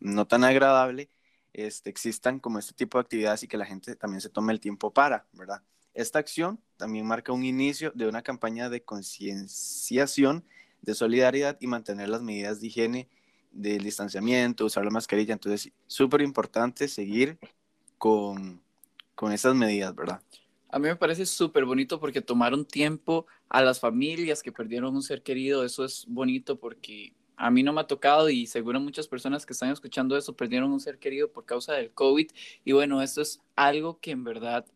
no 0.00 0.26
tan 0.26 0.44
agradable, 0.44 1.08
este, 1.52 1.88
existan 1.88 2.38
como 2.38 2.58
este 2.58 2.74
tipo 2.74 2.98
de 2.98 3.02
actividades 3.02 3.42
y 3.42 3.48
que 3.48 3.56
la 3.56 3.64
gente 3.64 3.96
también 3.96 4.20
se 4.20 4.28
tome 4.28 4.52
el 4.52 4.60
tiempo 4.60 4.92
para, 4.92 5.26
¿verdad? 5.32 5.62
Esta 5.94 6.18
acción 6.18 6.60
también 6.76 7.06
marca 7.06 7.32
un 7.32 7.44
inicio 7.44 7.90
de 7.94 8.06
una 8.06 8.20
campaña 8.20 8.68
de 8.68 8.84
concienciación, 8.84 10.44
de 10.82 10.94
solidaridad 10.94 11.56
y 11.58 11.66
mantener 11.66 12.10
las 12.10 12.20
medidas 12.20 12.60
de 12.60 12.66
higiene, 12.66 13.08
del 13.56 13.82
distanciamiento, 13.82 14.66
usar 14.66 14.84
la 14.84 14.90
mascarilla. 14.90 15.32
Entonces, 15.32 15.72
súper 15.86 16.20
importante 16.20 16.88
seguir 16.88 17.38
con, 17.98 18.60
con 19.14 19.32
esas 19.32 19.54
medidas, 19.54 19.94
¿verdad? 19.94 20.20
A 20.68 20.78
mí 20.78 20.88
me 20.88 20.96
parece 20.96 21.24
súper 21.26 21.64
bonito 21.64 21.98
porque 21.98 22.20
tomaron 22.20 22.64
tiempo 22.64 23.26
a 23.48 23.62
las 23.62 23.80
familias 23.80 24.42
que 24.42 24.52
perdieron 24.52 24.94
un 24.94 25.02
ser 25.02 25.22
querido. 25.22 25.64
Eso 25.64 25.84
es 25.84 26.04
bonito 26.08 26.58
porque 26.58 27.14
a 27.36 27.50
mí 27.50 27.62
no 27.62 27.72
me 27.72 27.80
ha 27.80 27.86
tocado 27.86 28.28
y 28.30 28.46
seguro 28.46 28.80
muchas 28.80 29.08
personas 29.08 29.46
que 29.46 29.52
están 29.52 29.70
escuchando 29.70 30.16
eso 30.16 30.34
perdieron 30.34 30.72
un 30.72 30.80
ser 30.80 30.98
querido 30.98 31.30
por 31.30 31.44
causa 31.44 31.74
del 31.74 31.92
COVID. 31.92 32.30
Y 32.64 32.72
bueno, 32.72 33.02
esto 33.02 33.22
es 33.22 33.40
algo 33.54 33.98
que 34.00 34.10
en 34.10 34.24
verdad 34.24 34.66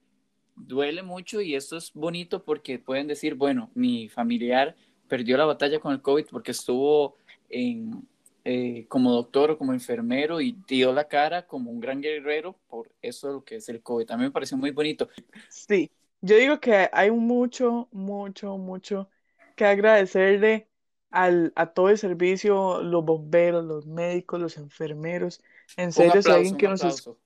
duele 0.57 1.03
mucho 1.03 1.41
y 1.41 1.55
esto 1.55 1.77
es 1.77 1.93
bonito 1.95 2.45
porque 2.45 2.79
pueden 2.79 3.07
decir, 3.07 3.35
bueno, 3.35 3.71
mi 3.75 4.09
familiar 4.09 4.77
perdió 5.09 5.37
la 5.37 5.47
batalla 5.47 5.81
con 5.81 5.93
el 5.93 6.03
COVID 6.03 6.27
porque 6.31 6.53
estuvo 6.53 7.17
en, 7.49 8.07
eh, 8.50 8.87
como 8.88 9.12
doctor 9.12 9.52
o 9.52 9.59
como 9.59 9.73
enfermero 9.73 10.40
y 10.40 10.52
dio 10.66 10.92
la 10.92 11.09
cara 11.09 11.47
como 11.47 11.71
un 11.71 11.80
gran 11.80 12.00
guerrero 12.02 12.59
por 12.69 12.90
eso 13.02 13.28
de 13.28 13.35
lo 13.35 13.45
que 13.45 13.57
es 13.57 13.69
el 13.69 13.83
COVID. 13.83 14.11
Mí 14.12 14.16
me 14.25 14.30
pareció 14.30 14.57
muy 14.57 14.71
bonito. 14.73 15.09
Sí, 15.49 15.92
yo 16.21 16.37
digo 16.37 16.61
que 16.61 16.88
hay 16.92 17.11
mucho, 17.11 17.88
mucho, 17.92 18.57
mucho 18.59 19.11
que 19.57 19.64
agradecerle 19.66 20.69
al, 21.11 21.52
a 21.57 21.73
todo 21.73 21.90
el 21.90 21.99
servicio, 21.99 22.83
los 22.83 23.04
bomberos, 23.04 23.64
los 23.64 23.87
médicos, 23.87 24.40
los 24.40 24.57
enfermeros. 24.57 25.42
En 25.76 25.92
Un 25.92 25.92
serio, 25.92 26.23
si 26.23 26.28
aplauso, 26.28 26.33
alguien 26.33 26.57
un 26.57 26.57
que 26.57 26.69
nos 26.69 26.85
es- 26.85 27.04
aplauso. 27.04 27.19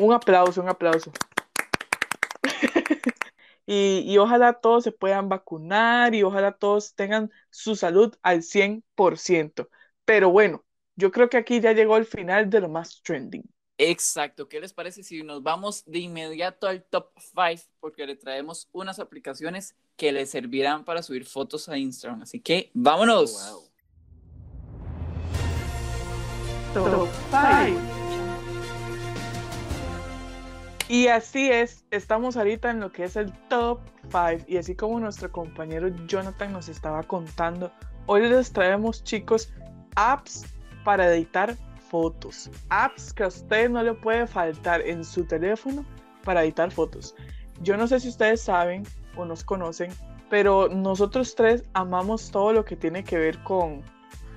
Un 0.00 0.12
aplauso, 0.12 0.62
un 0.62 0.68
aplauso. 0.68 1.12
Y, 3.66 4.04
y 4.06 4.18
ojalá 4.18 4.54
todos 4.54 4.84
se 4.84 4.92
puedan 4.92 5.28
vacunar 5.30 6.14
y 6.14 6.22
ojalá 6.22 6.52
todos 6.52 6.94
tengan 6.94 7.30
su 7.50 7.76
salud 7.76 8.14
al 8.22 8.42
100%. 8.42 9.70
Pero 10.04 10.30
bueno, 10.30 10.64
yo 10.96 11.10
creo 11.10 11.28
que 11.28 11.36
aquí 11.36 11.60
ya 11.60 11.72
llegó 11.72 11.96
el 11.96 12.06
final 12.06 12.48
de 12.50 12.60
lo 12.60 12.68
más 12.68 13.02
trending. 13.02 13.44
Exacto. 13.78 14.48
¿Qué 14.48 14.60
les 14.60 14.72
parece 14.72 15.02
si 15.02 15.22
nos 15.22 15.42
vamos 15.42 15.84
de 15.84 15.98
inmediato 15.98 16.68
al 16.68 16.84
top 16.84 17.10
5? 17.18 17.62
Porque 17.80 18.06
le 18.06 18.16
traemos 18.16 18.68
unas 18.72 18.98
aplicaciones 19.00 19.74
que 19.96 20.12
les 20.12 20.30
servirán 20.30 20.84
para 20.84 21.02
subir 21.02 21.24
fotos 21.24 21.68
a 21.68 21.76
Instagram. 21.76 22.22
Así 22.22 22.40
que 22.40 22.70
vámonos. 22.74 23.50
Oh, 23.50 23.70
Wow. 26.74 26.90
Top 26.90 27.08
five. 27.30 27.78
Y 30.88 31.06
así 31.06 31.50
es, 31.50 31.84
estamos 31.92 32.36
ahorita 32.36 32.70
en 32.70 32.80
lo 32.80 32.92
que 32.92 33.04
es 33.04 33.16
el 33.16 33.32
top 33.48 33.80
5 34.10 34.44
y 34.48 34.56
así 34.56 34.74
como 34.74 34.98
nuestro 34.98 35.30
compañero 35.30 35.88
Jonathan 36.06 36.52
nos 36.52 36.68
estaba 36.68 37.02
contando, 37.04 37.72
hoy 38.06 38.28
les 38.28 38.52
traemos 38.52 39.02
chicos 39.04 39.50
apps 39.96 40.44
para 40.84 41.14
editar 41.14 41.56
fotos, 41.90 42.50
apps 42.70 43.12
que 43.12 43.24
a 43.24 43.28
usted 43.28 43.70
no 43.70 43.82
le 43.82 43.94
puede 43.94 44.26
faltar 44.26 44.80
en 44.82 45.04
su 45.04 45.24
teléfono 45.24 45.84
para 46.24 46.42
editar 46.42 46.70
fotos. 46.70 47.14
Yo 47.62 47.76
no 47.76 47.86
sé 47.86 48.00
si 48.00 48.08
ustedes 48.08 48.40
saben 48.40 48.82
o 49.16 49.24
nos 49.24 49.44
conocen, 49.44 49.92
pero 50.28 50.68
nosotros 50.68 51.34
tres 51.34 51.62
amamos 51.72 52.30
todo 52.30 52.52
lo 52.52 52.64
que 52.64 52.76
tiene 52.76 53.04
que 53.04 53.18
ver 53.18 53.42
con 53.44 53.82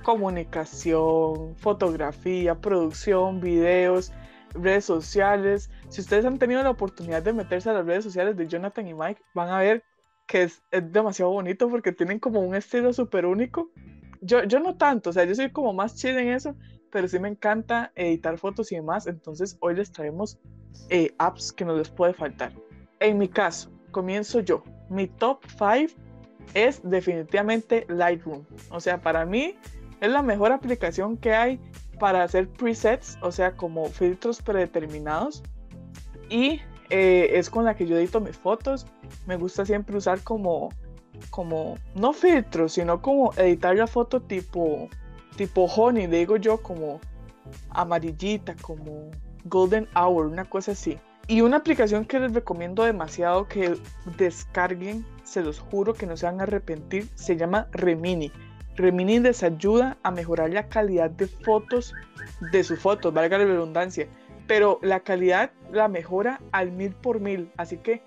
comunicación, 0.02 1.56
fotografía, 1.56 2.54
producción, 2.54 3.40
videos, 3.40 4.12
redes 4.54 4.84
sociales. 4.84 5.70
Si 5.88 6.00
ustedes 6.00 6.24
han 6.24 6.38
tenido 6.38 6.62
la 6.62 6.70
oportunidad 6.70 7.22
de 7.22 7.32
meterse 7.32 7.70
a 7.70 7.74
las 7.74 7.86
redes 7.86 8.04
sociales 8.04 8.36
de 8.36 8.46
Jonathan 8.46 8.86
y 8.86 8.94
Mike, 8.94 9.20
van 9.34 9.50
a 9.50 9.58
ver 9.58 9.84
que 10.26 10.44
es, 10.44 10.62
es 10.70 10.92
demasiado 10.92 11.32
bonito 11.32 11.68
porque 11.68 11.92
tienen 11.92 12.20
como 12.20 12.40
un 12.40 12.54
estilo 12.54 12.92
súper 12.92 13.26
único. 13.26 13.70
Yo, 14.20 14.44
yo 14.44 14.60
no 14.60 14.76
tanto, 14.76 15.10
o 15.10 15.12
sea, 15.12 15.24
yo 15.24 15.34
soy 15.34 15.50
como 15.50 15.72
más 15.72 15.96
chill 15.96 16.16
en 16.18 16.28
eso, 16.28 16.56
pero 16.90 17.08
sí 17.08 17.18
me 17.18 17.28
encanta 17.28 17.92
editar 17.94 18.38
fotos 18.38 18.72
y 18.72 18.76
demás. 18.76 19.06
Entonces 19.06 19.56
hoy 19.60 19.74
les 19.74 19.92
traemos 19.92 20.38
eh, 20.90 21.14
apps 21.18 21.52
que 21.52 21.64
no 21.64 21.76
les 21.76 21.88
puede 21.88 22.14
faltar. 22.14 22.52
En 23.00 23.18
mi 23.18 23.28
caso, 23.28 23.70
comienzo 23.90 24.40
yo. 24.40 24.62
Mi 24.88 25.06
top 25.06 25.44
5 25.58 26.00
es 26.54 26.80
definitivamente 26.82 27.86
Lightroom. 27.88 28.44
O 28.70 28.80
sea, 28.80 29.00
para 29.00 29.24
mí 29.24 29.54
es 30.00 30.10
la 30.10 30.22
mejor 30.22 30.52
aplicación 30.52 31.16
que 31.16 31.34
hay 31.34 31.60
para 31.98 32.22
hacer 32.22 32.48
presets, 32.48 33.18
o 33.22 33.32
sea, 33.32 33.56
como 33.56 33.86
filtros 33.86 34.40
predeterminados. 34.40 35.42
Y 36.30 36.60
eh, 36.90 37.30
es 37.34 37.50
con 37.50 37.64
la 37.64 37.74
que 37.74 37.86
yo 37.86 37.96
edito 37.96 38.20
mis 38.20 38.36
fotos. 38.36 38.86
Me 39.26 39.36
gusta 39.36 39.64
siempre 39.66 39.96
usar 39.96 40.20
como, 40.22 40.70
como, 41.30 41.76
no 41.94 42.12
filtros, 42.12 42.72
sino 42.72 43.00
como 43.02 43.32
editar 43.34 43.76
la 43.76 43.86
foto 43.86 44.20
tipo, 44.20 44.88
tipo 45.36 45.64
honey, 45.64 46.06
digo 46.06 46.36
yo, 46.36 46.62
como 46.62 47.00
amarillita, 47.70 48.54
como 48.60 49.10
golden 49.44 49.88
hour, 49.94 50.26
una 50.26 50.44
cosa 50.44 50.72
así. 50.72 50.98
Y 51.26 51.42
una 51.42 51.58
aplicación 51.58 52.04
que 52.06 52.18
les 52.18 52.32
recomiendo 52.32 52.84
demasiado 52.84 53.46
que 53.48 53.76
descarguen, 54.16 55.04
se 55.24 55.42
los 55.42 55.60
juro 55.60 55.92
que 55.92 56.06
no 56.06 56.16
se 56.16 56.26
van 56.26 56.40
a 56.40 56.44
arrepentir, 56.44 57.06
se 57.14 57.36
llama 57.36 57.68
Remini. 57.72 58.32
Remini 58.76 59.18
les 59.18 59.42
ayuda 59.42 59.98
a 60.02 60.10
mejorar 60.10 60.50
la 60.50 60.68
calidad 60.68 61.10
de 61.10 61.26
fotos 61.26 61.94
de 62.52 62.64
sus 62.64 62.78
fotos, 62.78 63.12
valga 63.12 63.36
la 63.36 63.44
redundancia, 63.44 64.08
pero 64.46 64.78
la 64.82 65.00
calidad 65.00 65.50
la 65.70 65.88
mejora 65.88 66.40
al 66.52 66.72
mil 66.72 66.94
por 66.94 67.20
mil, 67.20 67.50
así 67.56 67.76
que 67.76 68.02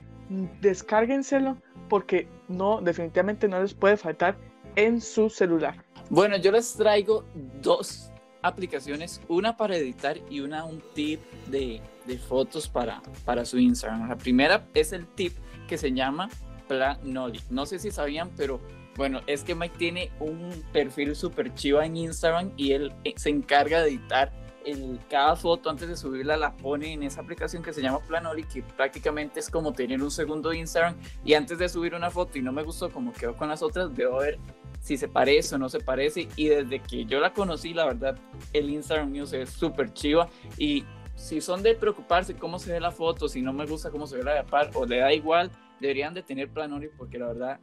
descárguenselo 0.61 1.57
porque 1.89 2.27
no, 2.51 2.81
definitivamente 2.81 3.47
no 3.47 3.61
les 3.61 3.73
puede 3.73 3.97
faltar 3.97 4.37
en 4.75 5.01
su 5.01 5.29
celular. 5.29 5.83
Bueno, 6.09 6.37
yo 6.37 6.51
les 6.51 6.73
traigo 6.75 7.25
dos 7.61 8.11
aplicaciones, 8.41 9.21
una 9.27 9.55
para 9.55 9.75
editar 9.77 10.17
y 10.29 10.39
una 10.39 10.65
un 10.65 10.81
tip 10.93 11.21
de, 11.47 11.81
de 12.05 12.17
fotos 12.17 12.67
para, 12.67 13.01
para 13.23 13.45
su 13.45 13.59
Instagram. 13.59 14.09
La 14.09 14.17
primera 14.17 14.67
es 14.73 14.93
el 14.93 15.05
tip 15.07 15.33
que 15.67 15.77
se 15.77 15.91
llama 15.91 16.29
Planoly. 16.67 17.39
No 17.49 17.65
sé 17.65 17.79
si 17.79 17.91
sabían, 17.91 18.31
pero 18.35 18.59
Bueno, 18.97 19.21
es 19.25 19.43
que 19.43 19.55
Mike 19.55 19.75
tiene 19.77 20.11
un 20.19 20.63
perfil 20.73 21.15
súper 21.15 21.53
chiva 21.53 21.85
en 21.85 21.95
Instagram 21.95 22.51
y 22.57 22.73
él 22.73 22.93
eh, 23.03 23.13
se 23.15 23.29
encarga 23.29 23.81
de 23.81 23.89
editar 23.89 24.31
el, 24.65 24.99
cada 25.09 25.35
foto 25.35 25.69
antes 25.69 25.87
de 25.87 25.95
subirla 25.95 26.37
la 26.37 26.55
pone 26.55 26.93
en 26.93 27.03
esa 27.03 27.21
aplicación 27.21 27.63
que 27.63 27.73
se 27.73 27.81
llama 27.81 27.99
Planoly, 27.99 28.43
que 28.43 28.63
prácticamente 28.63 29.39
es 29.39 29.49
como 29.49 29.73
tener 29.73 30.01
un 30.01 30.11
segundo 30.11 30.53
Instagram 30.53 30.95
y 31.23 31.33
antes 31.33 31.57
de 31.57 31.69
subir 31.69 31.93
una 31.95 32.09
foto 32.09 32.37
y 32.37 32.41
no 32.41 32.51
me 32.51 32.63
gustó 32.63 32.89
como 32.89 33.13
quedó 33.13 33.35
con 33.35 33.49
las 33.49 33.61
otras, 33.61 33.93
veo 33.93 34.17
ver 34.17 34.39
si 34.79 34.97
se 34.97 35.07
parece 35.07 35.55
o 35.55 35.57
no 35.57 35.69
se 35.69 35.79
parece 35.79 36.27
y 36.35 36.47
desde 36.47 36.79
que 36.79 37.05
yo 37.05 37.19
la 37.19 37.33
conocí, 37.33 37.73
la 37.73 37.85
verdad, 37.85 38.17
el 38.53 38.69
Instagram 38.69 39.11
mío 39.11 39.25
se 39.25 39.39
ve 39.39 39.45
súper 39.45 39.93
chiva 39.93 40.27
y 40.57 40.83
si 41.15 41.39
son 41.39 41.61
de 41.61 41.75
preocuparse 41.75 42.35
cómo 42.35 42.57
se 42.57 42.73
ve 42.73 42.79
la 42.79 42.91
foto, 42.91 43.27
si 43.29 43.41
no 43.41 43.53
me 43.53 43.65
gusta 43.65 43.91
cómo 43.91 44.07
se 44.07 44.17
ve 44.17 44.23
la 44.23 44.33
de 44.33 44.43
par 44.43 44.71
o 44.73 44.85
le 44.85 44.97
da 44.97 45.13
igual, 45.13 45.51
deberían 45.79 46.13
de 46.13 46.23
tener 46.23 46.49
Planoly 46.49 46.89
porque 46.97 47.19
la 47.19 47.27
verdad 47.27 47.59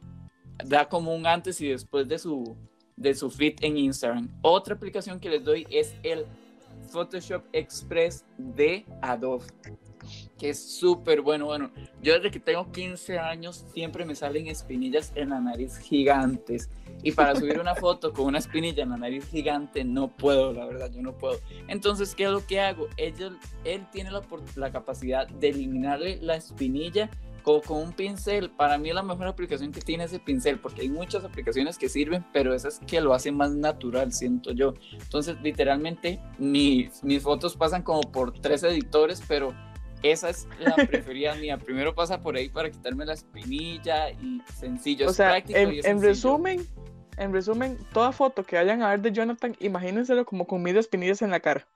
da 0.65 0.87
como 0.87 1.13
un 1.13 1.25
antes 1.25 1.59
y 1.61 1.67
después 1.67 2.07
de 2.07 2.19
su 2.19 2.57
de 2.99 3.15
su 3.15 3.31
feed 3.31 3.55
en 3.61 3.77
Instagram. 3.77 4.29
Otra 4.41 4.75
aplicación 4.75 5.19
que 5.19 5.29
les 5.29 5.43
doy 5.43 5.65
es 5.69 5.95
el 6.03 6.25
Photoshop 6.89 7.43
Express 7.53 8.25
de 8.37 8.85
Adobe, 9.01 9.45
que 10.37 10.49
es 10.49 10.77
súper 10.79 11.21
bueno. 11.21 11.45
Bueno, 11.45 11.71
yo 12.01 12.15
desde 12.15 12.31
que 12.31 12.39
tengo 12.39 12.71
15 12.71 13.19
años 13.19 13.65
siempre 13.73 14.05
me 14.05 14.15
salen 14.15 14.47
espinillas 14.47 15.11
en 15.15 15.29
la 15.29 15.39
nariz 15.39 15.77
gigantes. 15.77 16.69
Y 17.01 17.11
para 17.13 17.35
subir 17.35 17.59
una 17.59 17.75
foto 17.75 18.11
con 18.11 18.25
una 18.25 18.39
espinilla 18.39 18.83
en 18.83 18.89
la 18.89 18.97
nariz 18.97 19.25
gigante 19.29 19.83
no 19.83 20.09
puedo, 20.09 20.51
la 20.51 20.65
verdad, 20.65 20.91
yo 20.91 21.01
no 21.01 21.17
puedo. 21.17 21.39
Entonces, 21.67 22.13
¿qué 22.15 22.25
es 22.25 22.31
lo 22.31 22.45
que 22.45 22.59
hago? 22.59 22.87
Él, 22.97 23.13
él 23.63 23.87
tiene 23.91 24.11
la, 24.11 24.21
la 24.55 24.71
capacidad 24.71 25.27
de 25.27 25.49
eliminarle 25.49 26.19
la 26.21 26.35
espinilla 26.35 27.09
como 27.39 27.61
con 27.61 27.77
un 27.77 27.93
pincel. 27.93 28.49
Para 28.51 28.77
mí 28.77 28.89
es 28.89 28.95
la 28.95 29.03
mejor 29.03 29.27
aplicación 29.27 29.71
que 29.71 29.81
tiene 29.81 30.05
ese 30.05 30.19
pincel, 30.19 30.59
porque 30.59 30.81
hay 30.81 30.89
muchas 30.89 31.23
aplicaciones 31.23 31.77
que 31.77 31.89
sirven, 31.89 32.25
pero 32.33 32.53
esa 32.53 32.67
es 32.67 32.79
que 32.85 33.01
lo 33.01 33.13
hace 33.13 33.31
más 33.31 33.51
natural, 33.51 34.13
siento 34.13 34.51
yo. 34.51 34.73
Entonces, 34.93 35.37
literalmente, 35.41 36.19
mis, 36.37 37.03
mis 37.03 37.23
fotos 37.23 37.55
pasan 37.55 37.83
como 37.83 38.01
por 38.01 38.33
tres 38.33 38.63
editores, 38.63 39.21
pero 39.27 39.53
esa 40.03 40.29
es 40.29 40.47
la 40.59 40.75
preferida 40.87 41.35
mía. 41.35 41.57
Primero 41.57 41.93
pasa 41.93 42.21
por 42.21 42.35
ahí 42.35 42.49
para 42.49 42.69
quitarme 42.69 43.05
la 43.05 43.13
espinilla 43.13 44.11
y 44.11 44.41
sencillo. 44.59 45.07
O 45.07 45.09
es 45.11 45.15
sea, 45.17 45.29
práctico 45.29 45.59
en, 45.59 45.73
y 45.73 45.79
es 45.79 45.85
en 45.85 45.99
sencillo. 45.99 46.09
resumen, 46.09 46.67
en 47.19 47.33
resumen, 47.33 47.77
toda 47.93 48.11
foto 48.11 48.43
que 48.43 48.55
vayan 48.55 48.81
a 48.81 48.89
ver 48.89 49.01
de 49.01 49.11
Jonathan, 49.11 49.55
imagínenselo 49.59 50.25
como 50.25 50.47
con 50.47 50.61
mil 50.63 50.77
espinillas 50.77 51.21
en 51.21 51.31
la 51.31 51.39
cara. 51.39 51.67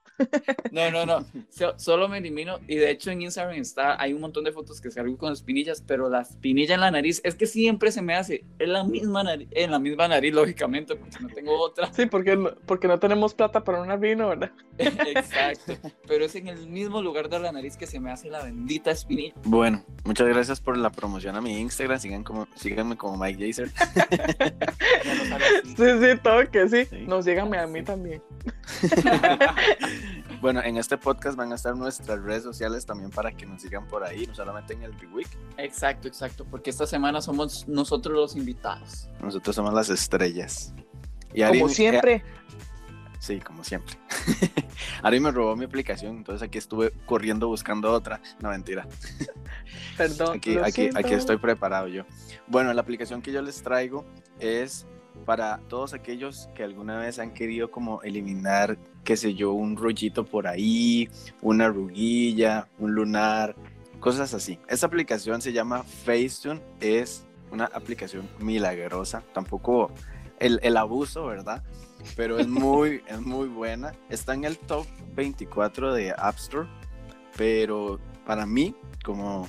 No, 0.72 0.92
no, 0.92 1.08
no. 1.08 1.26
So- 1.50 1.74
solo 1.80 2.08
me 2.08 2.20
elimino. 2.20 2.60
Y 2.68 2.76
de 2.76 2.92
hecho 2.92 3.10
en 3.10 3.24
Instagram 3.24 3.56
está, 3.56 4.00
hay 4.00 4.14
un 4.14 4.22
montón 4.22 4.44
de 4.44 4.52
fotos 4.52 4.80
que 4.80 4.92
salgo 4.92 5.18
con 5.18 5.34
espinillas, 5.34 5.84
pero 5.86 6.08
la 6.08 6.22
espinilla 6.22 6.76
en 6.76 6.82
la 6.82 6.92
nariz 6.92 7.20
es 7.24 7.34
que 7.34 7.48
siempre 7.48 7.92
se 7.92 8.04
me 8.04 8.14
hace 8.14 8.46
en 8.60 8.74
la 8.74 8.84
misma 8.84 9.24
nariz, 9.24 9.48
en 9.52 9.72
la 9.72 9.80
misma 9.80 10.08
nariz, 10.08 10.32
lógicamente, 10.32 10.96
porque 10.96 11.18
no 11.20 11.30
tengo 11.30 11.60
otra. 11.60 11.92
Sí, 11.94 12.06
porque 12.06 12.36
no, 12.36 12.52
porque 12.68 12.88
no 12.88 13.00
tenemos 13.00 13.34
plata 13.34 13.64
para 13.64 13.82
una 13.82 13.96
vino, 13.96 14.30
¿verdad? 14.30 14.52
Exacto. 14.78 15.74
Pero 16.08 16.26
es 16.26 16.36
en 16.36 16.48
el 16.48 16.68
mismo 16.68 17.02
lugar 17.02 17.28
de 17.28 17.40
la 17.40 17.52
nariz 17.52 17.76
que 17.76 17.88
se 17.88 18.00
me 18.00 18.12
hace 18.12 18.30
la 18.30 18.44
bendita 18.44 18.92
espinilla. 18.92 19.34
Bueno, 19.46 19.84
muchas 20.06 20.28
gracias 20.28 20.62
por 20.62 20.78
la 20.78 20.92
promoción 20.92 21.36
a 21.36 21.42
mi 21.42 21.58
Instagram. 21.60 22.00
Sigan 22.00 22.24
como, 22.24 22.48
síganme 22.56 22.96
como 22.98 23.18
Mike 23.18 23.48
Jaser. 23.48 23.72
Sí, 25.64 25.76
sí, 25.76 26.18
todo 26.22 26.50
que 26.52 26.70
sí. 26.70 26.86
Sí. 26.86 27.06
No, 27.08 27.22
síganme 27.22 27.58
a 27.58 27.68
mí 27.68 27.84
también. 27.84 28.22
Bueno, 30.42 30.62
en 30.62 30.76
este 30.76 30.98
podcast 30.98 31.38
van 31.38 31.54
a 31.54 31.56
estar 31.56 31.74
nuestras 31.76 32.22
redes 32.22 32.44
sociales 32.44 32.86
también 32.86 33.10
para 33.12 33.32
que 33.32 33.46
nos 33.46 33.62
sigan 33.62 33.88
por 33.88 34.04
ahí, 34.04 34.28
no 34.28 34.36
solamente 34.36 34.74
en 34.74 34.84
el 34.84 34.94
Reweek. 35.00 35.30
Exacto, 35.58 36.10
exacto. 36.10 36.44
Porque 36.44 36.70
esta 36.70 36.86
semana 36.86 37.22
somos 37.22 37.66
nosotros 37.68 38.14
los 38.14 38.36
invitados. 38.36 39.08
Nosotros 39.22 39.56
somos 39.56 39.74
las 39.74 39.90
estrellas. 39.90 40.74
Y 41.34 41.44
Como 41.44 41.68
Ari- 41.68 41.70
siempre. 41.70 42.14
eh, 42.16 42.24
sí, 43.20 43.40
como 43.40 43.64
siempre. 43.64 43.96
Ari 45.02 45.22
me 45.22 45.32
robó 45.32 45.56
mi 45.56 45.64
aplicación, 45.64 46.18
entonces 46.18 46.46
aquí 46.46 46.58
estuve 46.58 46.92
corriendo 47.06 47.48
buscando 47.48 47.90
otra. 47.94 48.20
No, 48.42 48.50
mentira. 48.50 48.86
Perdón. 49.98 50.36
Aquí, 50.36 50.56
lo 50.56 50.64
aquí, 50.64 50.72
siento. 50.74 51.00
aquí 51.00 51.14
estoy 51.14 51.38
preparado 51.38 51.88
yo. 51.88 52.04
Bueno, 52.48 52.74
la 52.74 52.82
aplicación 52.82 53.22
que 53.22 53.32
yo 53.32 53.42
les 53.42 53.64
traigo 53.64 54.06
es 54.42 54.86
para 55.26 55.60
todos 55.70 55.94
aquellos 55.94 56.50
que 56.56 56.64
alguna 56.64 56.98
vez 56.98 57.20
han 57.20 57.34
querido 57.34 57.72
como 57.72 58.02
eliminar, 58.04 58.78
qué 59.04 59.18
sé 59.18 59.34
yo, 59.34 59.54
un 59.54 59.78
rollito 59.78 60.26
por 60.26 60.48
ahí, 60.48 61.10
una 61.42 61.66
arruguilla, 61.66 62.68
un 62.80 62.94
lunar, 62.94 63.56
cosas 64.00 64.34
así. 64.34 64.60
Esta 64.68 64.88
aplicación 64.88 65.42
se 65.42 65.54
llama 65.54 65.84
Facetune, 65.84 66.62
es 66.82 67.26
una 67.52 67.66
aplicación 67.66 68.28
milagrosa, 68.40 69.24
tampoco 69.34 69.92
el, 70.40 70.60
el 70.64 70.78
abuso, 70.78 71.26
¿verdad? 71.26 71.64
Pero 72.16 72.38
es 72.38 72.48
muy, 72.48 73.02
es 73.08 73.22
muy 73.22 73.48
buena. 73.48 73.94
Está 74.10 74.34
en 74.34 74.44
el 74.44 74.58
top 74.58 74.86
24 75.16 75.94
de 75.94 76.12
App 76.18 76.36
Store, 76.38 76.68
pero 77.38 78.00
para 78.26 78.46
mí, 78.46 78.76
como 79.04 79.48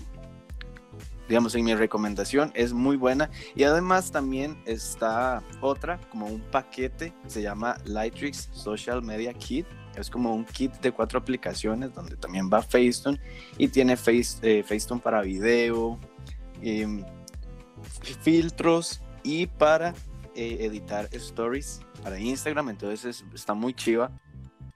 digamos 1.29 1.55
en 1.55 1.65
mi 1.65 1.75
recomendación, 1.75 2.51
es 2.55 2.73
muy 2.73 2.97
buena. 2.97 3.31
Y 3.55 3.65
además 3.65 4.11
también 4.13 4.57
está 4.67 5.43
otra, 5.61 5.99
como 6.11 6.27
un 6.27 6.41
paquete, 6.41 7.13
se 7.27 7.43
llama 7.43 7.77
Lightrix 7.85 8.49
Social 8.53 9.03
Media 9.03 9.33
Kit. 9.35 9.67
Es 9.97 10.11
como 10.11 10.35
un 10.35 10.45
kit 10.45 10.73
de 10.81 10.91
cuatro 10.91 11.19
aplicaciones 11.21 11.95
donde 11.95 12.17
también 12.17 12.51
va 12.53 12.61
Facetune 12.63 13.21
y 13.59 13.69
tiene 13.69 13.97
Face, 13.97 14.39
eh, 14.43 14.63
Facetune 14.65 15.01
para 15.01 15.23
video, 15.23 15.99
em, 16.63 17.05
filtros 18.23 19.01
y 19.23 19.47
para 19.47 19.95
eh, 20.37 20.59
editar 20.67 21.09
stories 21.13 21.81
para 22.03 22.19
Instagram. 22.19 22.71
Entonces 22.71 23.05
es- 23.05 23.25
está 23.35 23.55
muy 23.55 23.73
chiva 23.73 24.11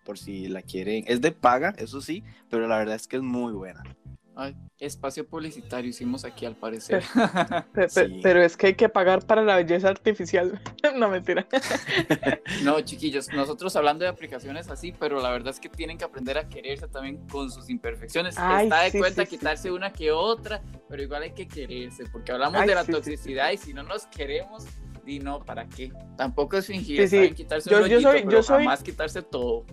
por 0.05 0.17
si 0.19 0.47
la 0.47 0.63
quieren. 0.63 1.03
Es 1.09 1.21
de 1.21 1.33
paga, 1.33 1.75
eso 1.79 2.01
sí, 2.01 2.23
pero 2.49 2.69
la 2.69 2.79
verdad 2.79 2.95
es 2.95 3.09
que 3.09 3.17
es 3.17 3.23
muy 3.23 3.53
buena. 3.53 3.83
Ay, 4.41 4.55
espacio 4.79 5.27
publicitario 5.27 5.91
hicimos 5.91 6.25
aquí 6.25 6.47
al 6.47 6.55
parecer. 6.55 7.03
Sí. 7.89 8.21
Pero 8.23 8.41
es 8.41 8.57
que 8.57 8.69
hay 8.69 8.75
que 8.75 8.89
pagar 8.89 9.27
para 9.27 9.43
la 9.43 9.57
belleza 9.57 9.89
artificial. 9.89 10.61
no, 10.97 11.09
mentira. 11.09 11.45
No, 12.63 12.81
chiquillos, 12.81 13.29
nosotros 13.33 13.75
hablando 13.75 14.05
de 14.05 14.11
aplicaciones 14.11 14.69
así, 14.69 14.93
pero 14.93 15.21
la 15.21 15.31
verdad 15.31 15.51
es 15.51 15.59
que 15.61 15.69
tienen 15.69 15.99
que 15.99 16.05
aprender 16.05 16.39
a 16.39 16.49
quererse 16.49 16.87
también 16.87 17.27
con 17.29 17.51
sus 17.51 17.69
imperfecciones. 17.69 18.37
Ay, 18.39 18.67
Está 18.67 18.83
de 18.83 18.91
sí, 18.93 18.99
cuenta 18.99 19.25
sí, 19.25 19.31
sí. 19.31 19.37
quitarse 19.39 19.73
una 19.73 19.93
que 19.93 20.13
otra, 20.13 20.63
pero 20.89 21.03
igual 21.03 21.23
hay 21.25 21.33
que 21.33 21.49
quererse, 21.49 22.05
porque 22.13 22.31
hablamos 22.33 22.61
Ay, 22.61 22.69
de 22.69 22.75
la 22.77 22.83
sí, 22.83 22.87
sí, 22.87 22.93
toxicidad 22.93 23.51
y 23.51 23.57
si 23.57 23.75
no 23.75 23.83
nos 23.83 24.07
queremos, 24.07 24.65
di 25.05 25.19
no, 25.19 25.45
¿para 25.45 25.67
qué? 25.69 25.93
Tampoco 26.17 26.57
es 26.59 26.67
fingir, 26.67 27.01
Sí, 27.03 27.09
sí. 27.09 27.17
saben 27.17 27.35
quitarse 27.35 27.71
Yo- 27.71 27.79
un 27.79 27.83
yo 27.89 27.89
rollito, 27.97 28.11
soy- 28.13 28.21
pero 28.21 28.31
yo 28.31 28.43
soy- 28.45 28.59
jamás 28.59 28.83
quitarse 28.85 29.23
todo. 29.23 29.65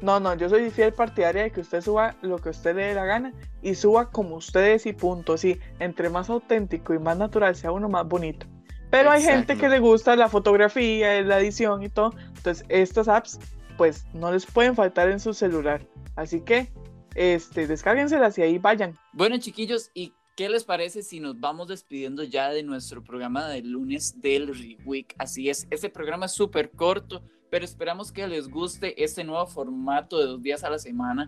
No, 0.00 0.20
no, 0.20 0.34
yo 0.34 0.48
soy 0.48 0.70
fiel 0.70 0.92
partidaria 0.92 1.42
de 1.42 1.50
que 1.50 1.60
usted 1.60 1.80
suba 1.80 2.14
lo 2.22 2.38
que 2.38 2.50
usted 2.50 2.76
le 2.76 2.86
dé 2.86 2.94
la 2.94 3.04
gana 3.04 3.32
y 3.62 3.74
suba 3.74 4.10
como 4.10 4.36
ustedes 4.36 4.86
y 4.86 4.92
punto. 4.92 5.36
Sí, 5.36 5.58
entre 5.80 6.08
más 6.08 6.30
auténtico 6.30 6.94
y 6.94 6.98
más 6.98 7.16
natural 7.18 7.56
sea 7.56 7.72
uno, 7.72 7.88
más 7.88 8.06
bonito. 8.06 8.46
Pero 8.90 9.10
hay 9.10 9.22
gente 9.22 9.56
que 9.58 9.68
le 9.68 9.80
gusta 9.80 10.16
la 10.16 10.28
fotografía, 10.28 11.20
la 11.22 11.40
edición 11.40 11.82
y 11.82 11.88
todo. 11.88 12.14
Entonces, 12.36 12.64
estas 12.68 13.08
apps, 13.08 13.38
pues, 13.76 14.06
no 14.14 14.32
les 14.32 14.46
pueden 14.46 14.74
faltar 14.74 15.10
en 15.10 15.20
su 15.20 15.34
celular. 15.34 15.86
Así 16.16 16.40
que, 16.40 16.72
este, 17.14 17.66
descárguenselas 17.66 18.38
y 18.38 18.42
ahí 18.42 18.58
vayan. 18.58 18.96
Bueno, 19.12 19.36
chiquillos, 19.38 19.90
¿y 19.92 20.14
qué 20.36 20.48
les 20.48 20.64
parece 20.64 21.02
si 21.02 21.20
nos 21.20 21.38
vamos 21.38 21.68
despidiendo 21.68 22.22
ya 22.22 22.48
de 22.50 22.62
nuestro 22.62 23.04
programa 23.04 23.48
del 23.48 23.72
lunes 23.72 24.20
del 24.20 24.46
Reweek? 24.46 25.14
Así 25.18 25.50
es, 25.50 25.66
este 25.70 25.90
programa 25.90 26.26
es 26.26 26.32
súper 26.32 26.70
corto, 26.70 27.22
pero 27.50 27.64
esperamos 27.64 28.12
que 28.12 28.26
les 28.26 28.48
guste 28.48 29.02
este 29.02 29.24
nuevo 29.24 29.46
formato 29.46 30.18
de 30.18 30.26
dos 30.26 30.42
días 30.42 30.64
a 30.64 30.70
la 30.70 30.78
semana, 30.78 31.26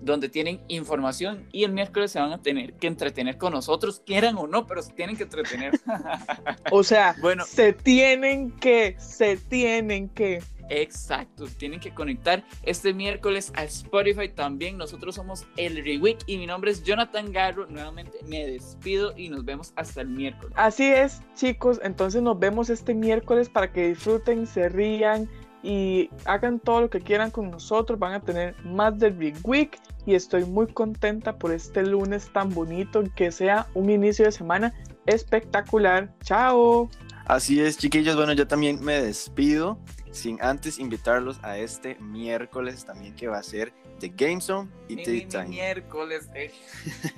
donde 0.00 0.28
tienen 0.28 0.60
información 0.68 1.48
y 1.52 1.64
el 1.64 1.72
miércoles 1.72 2.10
se 2.10 2.20
van 2.20 2.32
a 2.32 2.42
tener 2.42 2.74
que 2.74 2.86
entretener 2.86 3.38
con 3.38 3.52
nosotros, 3.52 4.02
quieran 4.04 4.36
o 4.36 4.46
no, 4.46 4.66
pero 4.66 4.82
se 4.82 4.92
tienen 4.92 5.16
que 5.16 5.22
entretener. 5.24 5.72
O 6.70 6.82
sea, 6.82 7.14
Bueno. 7.20 7.44
se 7.46 7.72
tienen 7.72 8.50
que, 8.52 8.96
se 8.98 9.36
tienen 9.36 10.08
que. 10.08 10.42
Exacto, 10.70 11.44
tienen 11.58 11.78
que 11.78 11.92
conectar 11.92 12.42
este 12.62 12.94
miércoles 12.94 13.52
a 13.54 13.64
Spotify 13.64 14.30
también. 14.30 14.78
Nosotros 14.78 15.14
somos 15.14 15.46
el 15.58 15.84
Reweek 15.84 16.20
y 16.26 16.38
mi 16.38 16.46
nombre 16.46 16.70
es 16.70 16.82
Jonathan 16.82 17.32
Garro. 17.32 17.66
Nuevamente 17.66 18.18
me 18.26 18.46
despido 18.46 19.12
y 19.16 19.28
nos 19.28 19.44
vemos 19.44 19.74
hasta 19.76 20.00
el 20.00 20.08
miércoles. 20.08 20.54
Así 20.56 20.84
es, 20.86 21.20
chicos. 21.34 21.80
Entonces 21.82 22.22
nos 22.22 22.38
vemos 22.38 22.70
este 22.70 22.94
miércoles 22.94 23.50
para 23.50 23.70
que 23.72 23.88
disfruten, 23.88 24.46
se 24.46 24.70
rían 24.70 25.28
y 25.64 26.10
hagan 26.26 26.60
todo 26.60 26.82
lo 26.82 26.90
que 26.90 27.00
quieran 27.00 27.30
con 27.32 27.50
nosotros. 27.50 27.98
Van 27.98 28.12
a 28.12 28.20
tener 28.20 28.54
más 28.64 28.96
del 28.98 29.14
Big 29.14 29.34
Week 29.42 29.78
y 30.06 30.14
estoy 30.14 30.44
muy 30.44 30.66
contenta 30.68 31.36
por 31.38 31.50
este 31.52 31.82
lunes 31.84 32.30
tan 32.32 32.50
bonito. 32.50 33.02
Que 33.16 33.32
sea 33.32 33.66
un 33.74 33.88
inicio 33.90 34.26
de 34.26 34.32
semana 34.32 34.72
espectacular. 35.06 36.12
Chao. 36.22 36.88
Así 37.26 37.60
es, 37.60 37.78
chiquillos. 37.78 38.14
Bueno, 38.14 38.34
yo 38.34 38.46
también 38.46 38.84
me 38.84 39.00
despido 39.00 39.78
sin 40.10 40.40
antes 40.42 40.78
invitarlos 40.78 41.40
a 41.42 41.56
este 41.58 41.96
miércoles 41.96 42.84
también 42.84 43.14
que 43.16 43.26
va 43.26 43.38
a 43.38 43.42
ser 43.42 43.72
The 43.98 44.10
Game 44.14 44.40
Zone 44.40 44.68
y 44.88 44.96
Mi- 44.96 45.06
mi- 45.06 45.12
mi 45.12 45.26
Time. 45.26 45.48
miércoles. 45.48 46.28
eh. 46.34 46.52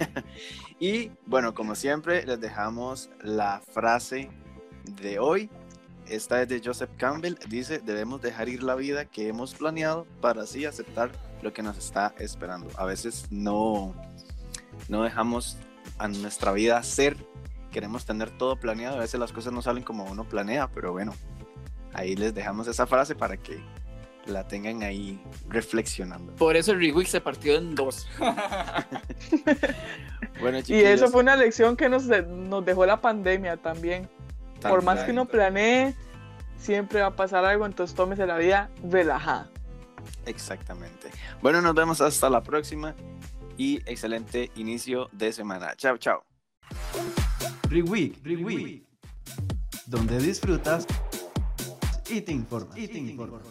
Y 0.78 1.10
bueno, 1.26 1.54
como 1.54 1.74
siempre, 1.74 2.24
les 2.26 2.38
dejamos 2.40 3.10
la 3.22 3.60
frase 3.72 4.30
de 5.00 5.18
hoy 5.18 5.50
esta 6.08 6.42
es 6.42 6.48
de 6.48 6.60
Joseph 6.64 6.90
Campbell. 6.96 7.34
Dice, 7.48 7.78
debemos 7.78 8.20
dejar 8.22 8.48
ir 8.48 8.62
la 8.62 8.74
vida 8.74 9.04
que 9.04 9.28
hemos 9.28 9.54
planeado 9.54 10.06
para 10.20 10.42
así 10.42 10.64
aceptar 10.64 11.10
lo 11.42 11.52
que 11.52 11.62
nos 11.62 11.76
está 11.78 12.14
esperando. 12.18 12.68
A 12.76 12.84
veces 12.84 13.26
no, 13.30 13.94
no 14.88 15.02
dejamos 15.02 15.56
a 15.98 16.08
nuestra 16.08 16.52
vida 16.52 16.82
ser. 16.82 17.16
Queremos 17.70 18.04
tener 18.06 18.30
todo 18.30 18.56
planeado. 18.56 18.96
A 18.96 19.00
veces 19.00 19.20
las 19.20 19.32
cosas 19.32 19.52
no 19.52 19.62
salen 19.62 19.82
como 19.82 20.04
uno 20.04 20.24
planea, 20.24 20.68
pero 20.68 20.92
bueno, 20.92 21.14
ahí 21.92 22.16
les 22.16 22.34
dejamos 22.34 22.66
esa 22.68 22.86
frase 22.86 23.14
para 23.14 23.36
que 23.36 23.60
la 24.26 24.46
tengan 24.48 24.82
ahí 24.82 25.20
reflexionando. 25.48 26.34
Por 26.34 26.56
eso 26.56 26.72
el 26.72 26.80
Reweek 26.80 27.06
se 27.06 27.20
partió 27.20 27.56
en 27.56 27.74
dos. 27.74 28.08
Bueno, 30.40 30.58
Y 30.66 30.74
eso 30.80 31.08
fue 31.08 31.22
una 31.22 31.34
lección 31.36 31.76
que 31.76 31.88
nos, 31.88 32.06
de- 32.06 32.22
nos 32.22 32.64
dejó 32.64 32.84
la 32.84 33.00
pandemia 33.00 33.56
también. 33.56 34.08
Por 34.60 34.82
más 34.82 35.04
que 35.04 35.12
uno 35.12 35.26
planee, 35.26 35.94
siempre 36.58 37.00
va 37.00 37.08
a 37.08 37.16
pasar 37.16 37.44
algo, 37.44 37.66
entonces 37.66 37.94
tómese 37.94 38.26
la 38.26 38.38
vida 38.38 38.70
relajada. 38.82 39.50
Exactamente. 40.24 41.10
Bueno, 41.42 41.60
nos 41.60 41.74
vemos 41.74 42.00
hasta 42.00 42.28
la 42.30 42.42
próxima 42.42 42.94
y 43.56 43.76
excelente 43.90 44.50
inicio 44.56 45.08
de 45.12 45.32
semana. 45.32 45.74
Chao, 45.76 45.98
chao. 45.98 46.24
Reweek, 47.68 48.24
Reweek. 48.24 48.84
Donde 49.86 50.18
disfrutas 50.18 50.86
y 52.08 52.20
te 52.20 52.32
informas. 52.32 52.76
Y 52.76 52.88
te 52.88 52.98
informas. 52.98 53.42